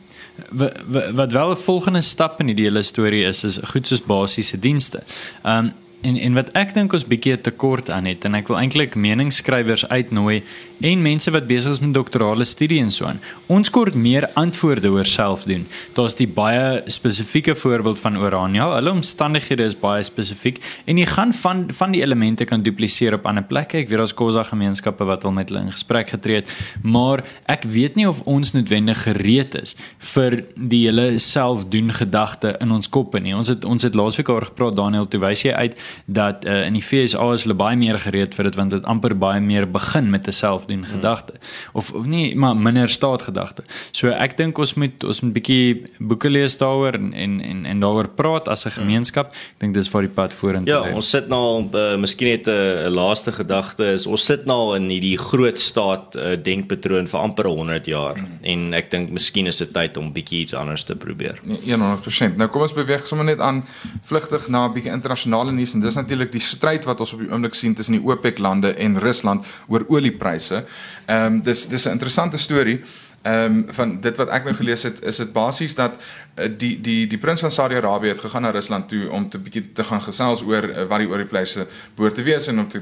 wat 1.12 1.32
wel 1.32 1.52
'n 1.52 1.58
volgende 1.58 2.02
stap 2.02 2.40
in 2.40 2.46
die 2.46 2.66
hele 2.66 2.84
storie 2.84 3.26
is 3.26 3.44
is 3.44 3.60
goed 3.64 3.88
soos 3.88 4.04
basiese 4.04 4.60
dienste. 4.60 5.04
Ehm 5.44 5.66
um, 5.66 5.74
en 6.06 6.18
en 6.22 6.38
wat 6.38 6.52
ek 6.58 6.74
dink 6.76 6.94
ons 6.94 7.06
bietjie 7.10 7.36
tekort 7.42 7.90
aan 7.94 8.08
het 8.10 8.26
en 8.28 8.38
ek 8.38 8.50
wil 8.52 8.60
eintlik 8.60 8.96
meningsskrywers 9.00 9.86
uitnooi 9.90 10.42
en 10.86 11.02
mense 11.02 11.32
wat 11.34 11.48
besig 11.50 11.76
is 11.76 11.82
met 11.82 11.94
doktorale 11.96 12.46
studie 12.46 12.82
en 12.84 12.92
so 12.94 13.08
aan. 13.10 13.22
Ons 13.52 13.72
kort 13.74 13.96
meer 13.96 14.28
antwoorde 14.40 14.92
oor 14.92 15.08
self 15.08 15.46
doen. 15.50 15.66
Daar's 15.98 16.18
die 16.20 16.28
baie 16.28 16.82
spesifieke 16.92 17.56
voorbeeld 17.56 18.00
van 18.04 18.20
Orania. 18.20 18.68
Hulle 18.76 18.94
omstandighede 18.94 19.66
is 19.66 19.78
baie 19.80 20.04
spesifiek 20.06 20.62
en 20.86 21.00
jy 21.02 21.08
gaan 21.10 21.34
van 21.42 21.66
van 21.76 21.96
die 21.96 22.04
elemente 22.04 22.46
kan 22.46 22.64
dupliseer 22.64 23.18
op 23.18 23.26
ander 23.30 23.46
plekke. 23.48 23.82
Ek 23.84 23.90
weet 23.90 24.04
daar's 24.04 24.16
kosa 24.16 24.44
gemeenskappe 24.46 25.08
wat 25.08 25.26
al 25.26 25.36
met 25.36 25.50
hulle 25.50 25.66
in 25.66 25.74
gesprek 25.74 26.12
getree 26.14 26.42
het, 26.44 26.52
maar 26.84 27.24
ek 27.52 27.66
weet 27.72 27.96
nie 28.00 28.08
of 28.10 28.22
ons 28.30 28.54
noodwendig 28.56 29.02
gereed 29.08 29.56
is 29.62 29.76
vir 30.14 30.42
die 30.56 30.84
hele 30.86 31.20
self 31.20 31.66
doen 31.72 31.92
gedagte 31.94 32.56
in 32.62 32.72
ons 32.76 32.90
koppe 32.90 33.20
nie. 33.24 33.36
Ons 33.36 33.52
het 33.54 33.66
ons 33.66 33.84
het 33.84 33.96
laasweek 33.96 34.30
oor 34.30 34.46
gepraat 34.52 34.78
Daniel, 34.78 35.08
toe 35.10 35.22
wys 35.24 35.46
jy 35.46 35.56
uit 35.56 35.80
dat 36.06 36.46
uh, 36.46 36.66
in 36.66 36.74
die 36.74 36.84
FSA 36.84 37.32
is 37.34 37.46
hulle 37.46 37.58
baie 37.58 37.78
meer 37.78 38.00
gereed 38.00 38.36
vir 38.36 38.50
dit 38.50 38.56
want 38.56 38.72
dit 38.72 38.86
amper 38.86 39.16
baie 39.18 39.42
meer 39.42 39.68
begin 39.72 40.10
met 40.10 40.28
'n 40.28 40.32
selfdien 40.32 40.84
hmm. 40.84 40.94
gedagte 40.94 41.34
of 41.74 41.92
of 41.94 42.06
nie 42.06 42.36
maar 42.36 42.56
minder 42.56 42.90
staat 42.90 43.24
gedagte. 43.24 43.64
So 43.92 44.10
ek 44.10 44.38
dink 44.38 44.58
ons 44.58 44.74
moet 44.74 45.04
ons 45.04 45.22
moet 45.22 45.30
'n 45.30 45.34
bietjie 45.34 45.84
boeke 46.00 46.30
lees 46.30 46.58
daaroor 46.58 46.94
en 46.94 47.14
en 47.14 47.42
en, 47.42 47.66
en 47.66 47.80
daaroor 47.80 48.08
praat 48.08 48.48
as 48.48 48.66
'n 48.66 48.70
hmm. 48.70 48.80
gemeenskap. 48.80 49.28
Ek 49.28 49.60
dink 49.60 49.74
dis 49.74 49.90
vir 49.90 50.02
die 50.02 50.14
pad 50.14 50.34
vorentoe. 50.34 50.74
Ja, 50.74 50.96
ons 50.96 51.10
sit 51.10 51.28
nou 51.28 51.70
uh, 51.74 51.96
miskien 51.98 52.28
net 52.28 52.48
'n 52.48 52.90
laaste 52.90 53.32
gedagte 53.32 53.94
is 53.94 54.06
ons 54.06 54.26
sit 54.26 54.46
nou 54.46 54.76
in 54.76 54.90
hierdie 54.90 55.18
groot 55.18 55.58
staat 55.58 56.16
uh, 56.16 56.36
denkpatroon 56.36 57.08
vir 57.08 57.20
amper 57.20 57.46
100 57.46 57.86
jaar 57.86 58.16
hmm. 58.16 58.40
en 58.44 58.74
ek 58.74 58.92
dink 58.92 59.10
miskien 59.10 59.48
is 59.48 59.58
dit 59.58 59.74
tyd 59.74 59.98
om 59.98 60.14
bietjie 60.14 60.42
iets 60.46 60.54
anders 60.54 60.84
te 60.84 60.96
probeer. 60.96 61.40
Nee, 61.44 61.60
100%. 61.76 62.38
Nou 62.40 62.50
kom 62.52 62.66
ons 62.66 62.74
beweeg 62.74 63.08
sommer 63.08 63.26
net 63.26 63.40
aan 63.40 63.64
vlugtig 64.04 64.48
na 64.50 64.66
'n 64.68 64.74
bietjie 64.74 64.92
internasionale 64.92 65.52
nuus 65.52 65.74
en 65.74 65.82
dis 65.86 65.98
natuurlik 65.98 66.32
die 66.34 66.44
stryd 66.44 66.86
wat 66.86 67.00
ons 67.00 67.14
op 67.16 67.24
die 67.24 67.32
oomblik 67.32 67.56
sien 67.58 67.74
tussen 67.78 67.98
die 67.98 68.04
OPEC 68.04 68.42
lande 68.44 68.74
en 68.74 69.00
Rusland 69.00 69.46
oor 69.68 69.86
oliepryse. 69.88 70.64
Ehm 71.06 71.26
um, 71.26 71.42
dis 71.42 71.68
dis 71.68 71.86
'n 71.86 71.98
interessante 71.98 72.38
storie. 72.38 72.82
Ehm 73.26 73.46
um, 73.46 73.66
van 73.74 74.00
dit 74.02 74.18
wat 74.18 74.30
ek 74.30 74.44
nou 74.44 74.54
gelees 74.56 74.84
het, 74.84 75.02
is 75.02 75.18
dit 75.18 75.32
basies 75.34 75.76
dat 75.76 75.96
uh, 75.98 76.50
die 76.58 76.82
die 76.82 77.08
die 77.08 77.18
prins 77.18 77.40
van 77.40 77.52
Saudi-Arabië 77.52 78.08
het 78.14 78.20
gegaan 78.20 78.42
na 78.42 78.52
Rusland 78.52 78.88
toe 78.88 79.10
om 79.10 79.30
te 79.30 79.40
bietjie 79.40 79.72
te 79.72 79.84
gaan 79.84 80.02
gesels 80.02 80.42
oor 80.42 80.70
uh, 80.70 80.84
wat 80.86 81.00
die 81.00 81.10
oliepryse 81.10 81.68
behoort 81.96 82.16
te 82.16 82.24
wees 82.24 82.48
en 82.48 82.60
om 82.60 82.68
te 82.68 82.82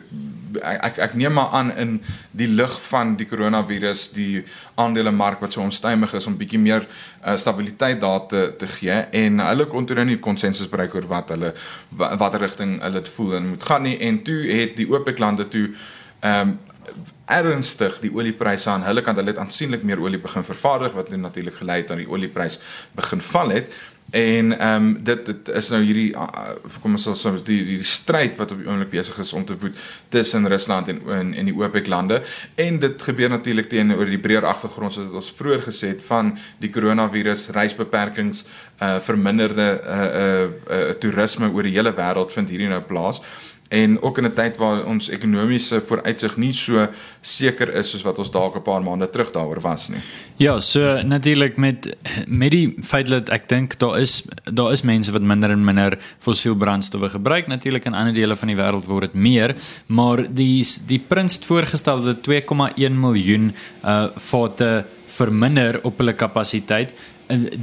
ek 0.61 0.99
ek 1.07 1.13
neem 1.19 1.33
maar 1.37 1.53
aan 1.57 1.71
in 1.77 1.93
die 2.31 2.47
lig 2.47 2.73
van 2.89 3.15
die 3.19 3.27
koronavirus 3.29 4.09
die 4.15 4.43
aandelemark 4.75 5.41
wat 5.43 5.53
so 5.53 5.61
onstuimig 5.61 6.13
is 6.13 6.27
om 6.27 6.37
bietjie 6.37 6.59
meer 6.61 6.85
uh, 6.85 7.35
stabiliteit 7.37 8.01
daar 8.01 8.27
te 8.27 8.43
te 8.59 8.67
gee 8.67 8.99
en 9.23 9.39
hulle 9.39 9.67
kon 9.71 9.85
toe 9.85 9.97
nou 9.99 10.05
nie 10.11 10.19
konsensus 10.19 10.69
bereik 10.69 10.95
oor 10.95 11.07
wat 11.07 11.33
hulle 11.35 11.53
watter 11.97 12.41
rigting 12.45 12.77
hulle 12.81 13.03
voel 13.15 13.35
en 13.39 13.49
moet 13.53 13.63
gaan 13.63 13.83
nie. 13.87 13.97
En 13.99 14.21
toe 14.23 14.41
het 14.51 14.77
die 14.77 14.89
OPEC 14.89 15.19
lande 15.19 15.47
toe 15.47 15.69
ehm 16.21 16.53
um, 16.53 16.59
ernstig 17.31 17.99
die 18.03 18.11
oliepryse 18.11 18.67
aan 18.69 18.83
hulle 18.83 19.01
kant. 19.01 19.17
Hulle 19.17 19.31
het 19.31 19.39
aansienlik 19.39 19.85
meer 19.87 20.01
olie 20.03 20.19
begin 20.19 20.43
vervaardig 20.43 20.91
wat 20.97 21.09
natuurlik 21.15 21.55
gelei 21.55 21.79
het 21.81 21.91
aan 21.91 22.01
die 22.03 22.09
oliepryse 22.09 22.59
begin 22.95 23.21
val 23.21 23.53
het 23.55 23.71
En 24.09 24.59
ehm 24.59 24.85
um, 24.85 25.03
dit 25.03 25.25
dit 25.25 25.49
is 25.49 25.69
nou 25.73 25.81
hierdie 25.81 26.09
uh, 26.13 26.51
kom 26.81 26.97
ons 26.99 27.05
sê 27.17 27.31
die 27.33 27.43
die, 27.47 27.77
die 27.77 27.87
stryd 27.87 28.35
wat 28.37 28.51
op 28.53 28.59
die 28.61 28.67
oomblik 28.69 28.91
besig 28.91 29.17
is 29.19 29.33
om 29.33 29.45
te 29.45 29.55
voed 29.59 29.79
tussen 30.13 30.47
Rusland 30.47 30.91
en 30.91 30.99
en, 31.09 31.31
en 31.33 31.49
die 31.49 31.55
OPEC 31.55 31.87
lande. 31.87 32.21
En 32.55 32.79
dit 32.79 33.01
gebeur 33.01 33.29
natuurlik 33.29 33.69
teenoor 33.69 34.05
die 34.05 34.21
breër 34.21 34.45
agtergrond 34.45 34.93
soos 34.93 35.11
ons 35.11 35.33
vroeër 35.37 35.65
gesê 35.69 35.95
het 35.95 36.03
van 36.05 36.35
die 36.61 36.69
koronavirus 36.69 37.49
reisbeperkings 37.57 38.45
uh 38.81 38.99
verminderde 38.99 39.69
uh 39.81 40.03
uh, 40.23 40.43
uh 40.77 40.93
toerisme 40.99 41.49
oor 41.49 41.63
die 41.63 41.75
hele 41.77 41.93
wêreld 41.93 42.33
vind 42.33 42.49
hierdie 42.49 42.69
nou 42.69 42.81
plaas 42.81 43.21
en 43.73 44.01
ook 44.01 44.17
in 44.17 44.25
'n 44.25 44.33
tyd 44.33 44.57
waar 44.57 44.85
ons 44.85 45.09
ekonomiese 45.09 45.81
vooruitsig 45.81 46.37
nie 46.37 46.53
so 46.53 46.87
seker 47.21 47.73
is 47.73 47.89
soos 47.89 48.03
wat 48.03 48.19
ons 48.19 48.31
dalk 48.31 48.55
'n 48.55 48.61
paar 48.61 48.83
maande 48.83 49.09
terug 49.09 49.31
daaroor 49.31 49.61
was 49.61 49.89
nie. 49.89 50.01
Ja, 50.37 50.59
so 50.59 51.01
natuurlik 51.01 51.57
met 51.57 51.95
met 52.27 52.51
die 52.51 52.75
feit 52.81 53.05
dat 53.05 53.29
ek 53.29 53.49
dink 53.49 53.79
daar 53.79 53.99
is 53.99 54.23
daar 54.43 54.71
is 54.71 54.81
mense 54.81 55.11
wat 55.11 55.21
minder 55.21 55.49
en 55.49 55.65
minder 55.65 55.97
fossiel 56.19 56.55
brandstowwe 56.55 57.09
gebruik 57.09 57.47
natuurlik 57.47 57.85
in 57.85 57.93
ander 57.93 58.13
dele 58.13 58.35
van 58.35 58.47
die 58.47 58.57
wêreld 58.57 58.85
word 58.85 59.01
dit 59.01 59.13
meer, 59.13 59.55
maar 59.85 60.33
die 60.33 60.65
die 60.87 60.99
prins 60.99 61.33
het 61.33 61.45
voorgestel 61.45 62.01
dat 62.01 62.17
2,1 62.21 62.99
miljoen 62.99 63.53
uh 63.83 64.07
vate 64.15 64.85
verminder 65.05 65.79
op 65.83 65.97
hulle 65.97 66.13
kapasiteit 66.13 66.93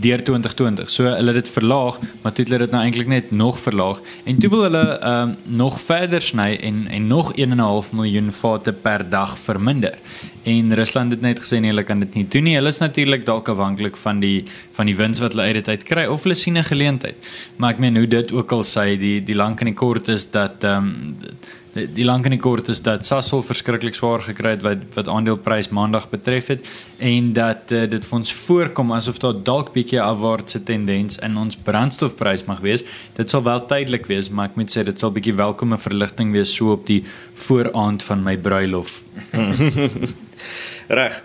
deur 0.01 0.23
2020. 0.25 0.91
So 0.91 1.05
hulle 1.05 1.33
het 1.33 1.45
dit 1.45 1.49
verlaag, 1.49 1.99
maar 2.23 2.33
toe 2.33 2.45
het 2.45 2.53
hulle 2.53 2.65
dit 2.65 2.71
nou 2.75 2.83
eintlik 2.85 3.07
net 3.07 3.31
nog 3.31 3.59
verlaag 3.59 4.01
en 4.25 4.39
toe 4.39 4.51
wil 4.51 4.63
hulle 4.69 4.85
ehm 4.99 5.29
um, 5.29 5.37
nog 5.45 5.81
verder 5.81 6.21
sny 6.21 6.59
en 6.63 6.87
en 6.89 7.07
nog 7.07 7.33
1.5 7.37 7.93
miljoen 7.93 8.33
vate 8.33 8.73
per 8.73 9.09
dag 9.09 9.39
verminder. 9.39 9.99
En 10.43 10.75
Rusland 10.75 11.13
het 11.13 11.21
net 11.21 11.41
gesê 11.43 11.59
nee, 11.61 11.69
hulle 11.71 11.85
kan 11.85 12.01
dit 12.01 12.15
nie 12.15 12.27
doen 12.29 12.47
nie. 12.49 12.55
Hulle 12.57 12.73
is 12.73 12.81
natuurlik 12.81 13.27
dalk 13.27 13.49
afhanklik 13.53 13.97
van 14.01 14.21
die 14.21 14.45
van 14.77 14.89
die 14.89 14.97
wins 14.97 15.21
wat 15.21 15.37
hulle 15.37 15.51
uit 15.51 15.59
dit 15.61 15.69
uit 15.69 15.85
kry 15.85 16.07
of 16.09 16.23
hulle 16.25 16.35
sien 16.35 16.57
'n 16.59 16.65
geleentheid. 16.65 17.17
Maar 17.57 17.71
ek 17.75 17.79
meen 17.79 17.97
hoe 17.97 18.07
dit 18.07 18.33
ook 18.33 18.53
al 18.53 18.65
sê, 18.65 18.99
die 18.99 19.21
die 19.23 19.35
lank 19.35 19.61
en 19.61 19.67
die 19.67 19.75
kort 19.75 20.09
is 20.09 20.31
dat 20.31 20.65
ehm 20.65 20.85
um, 20.85 21.17
die, 21.75 21.87
die 21.93 22.05
lank 22.05 22.27
en 22.27 22.35
die 22.35 22.41
kort 22.41 22.69
is 22.69 22.81
dat 22.83 23.07
Sasol 23.07 23.43
verskriklik 23.47 23.95
swaar 23.95 24.23
gekry 24.25 24.55
het 24.57 24.65
wat 24.67 24.79
wat 24.97 25.09
aandeleprys 25.09 25.71
maandag 25.77 26.09
betref 26.11 26.51
het 26.53 26.67
en 26.99 27.33
dat 27.37 27.73
uh, 27.73 27.85
dit 27.91 28.05
vir 28.05 28.19
ons 28.19 28.33
voorkom 28.33 28.93
asof 28.93 29.21
daar 29.23 29.39
dalk 29.51 29.73
bietjie 29.77 30.01
afwaartse 30.03 30.63
tendens 30.67 31.19
in 31.19 31.37
ons 31.37 31.57
brandstofprys 31.57 32.47
mag 32.49 32.61
wees. 32.61 32.85
Dit 33.17 33.31
sal 33.31 33.45
wel 33.47 33.67
tydelik 33.67 34.07
wees, 34.11 34.31
maar 34.31 34.51
ek 34.51 34.57
moet 34.57 34.73
sê 34.73 34.85
dit 34.85 34.99
sal 34.99 35.13
bietjie 35.15 35.37
welkome 35.39 35.79
verligting 35.79 36.33
wees 36.33 36.55
so 36.55 36.73
op 36.73 36.87
die 36.87 37.03
vooraand 37.47 38.03
van 38.03 38.25
my 38.25 38.37
bruilof. 38.37 39.01
Reg. 40.99 41.23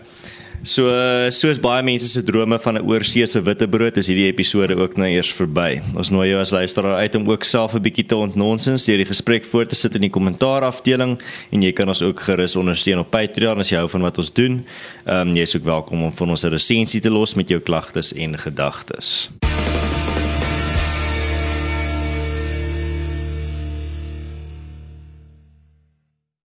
So 0.66 0.90
soos 1.30 1.60
baie 1.62 1.84
mense 1.86 2.08
se 2.10 2.24
drome 2.26 2.58
van 2.60 2.78
'n 2.78 2.88
oorseese 2.90 3.42
witbrood 3.42 3.98
is 3.98 4.08
hierdie 4.08 4.26
episode 4.26 4.76
ook 4.76 4.98
nou 4.98 5.08
eers 5.08 5.30
verby. 5.30 5.82
Ons 5.94 6.10
nooi 6.10 6.30
jou 6.30 6.40
as 6.42 6.52
luisteraar 6.52 6.98
uit 7.06 7.16
om 7.16 7.30
ook 7.30 7.44
self 7.44 7.76
'n 7.76 7.82
bietjie 7.82 8.06
te 8.06 8.16
ontnonsens 8.16 8.86
deur 8.86 8.98
die 8.98 9.06
gesprek 9.06 9.46
voort 9.46 9.70
te 9.70 9.76
sit 9.76 9.96
in 9.96 10.02
die 10.02 10.10
kommentaar 10.10 10.62
afdeling 10.66 11.22
en 11.52 11.62
jy 11.62 11.72
kan 11.72 11.88
ons 11.88 12.02
ook 12.02 12.20
gerus 12.20 12.56
ondersteun 12.56 13.00
op 13.00 13.12
Patreon 13.12 13.60
as 13.60 13.70
jy 13.70 13.78
hou 13.78 13.90
van 13.90 14.02
wat 14.02 14.18
ons 14.18 14.34
doen. 14.34 14.66
Ehm 15.06 15.30
um, 15.30 15.36
jy 15.36 15.42
is 15.42 15.56
ook 15.56 15.64
welkom 15.64 16.04
om 16.04 16.12
vir 16.12 16.28
ons 16.28 16.44
'n 16.44 16.50
resensie 16.50 17.02
te 17.02 17.10
los 17.10 17.36
met 17.36 17.48
jou 17.48 17.60
klagtes 17.60 18.14
en 18.14 18.38
gedagtes. 18.38 19.30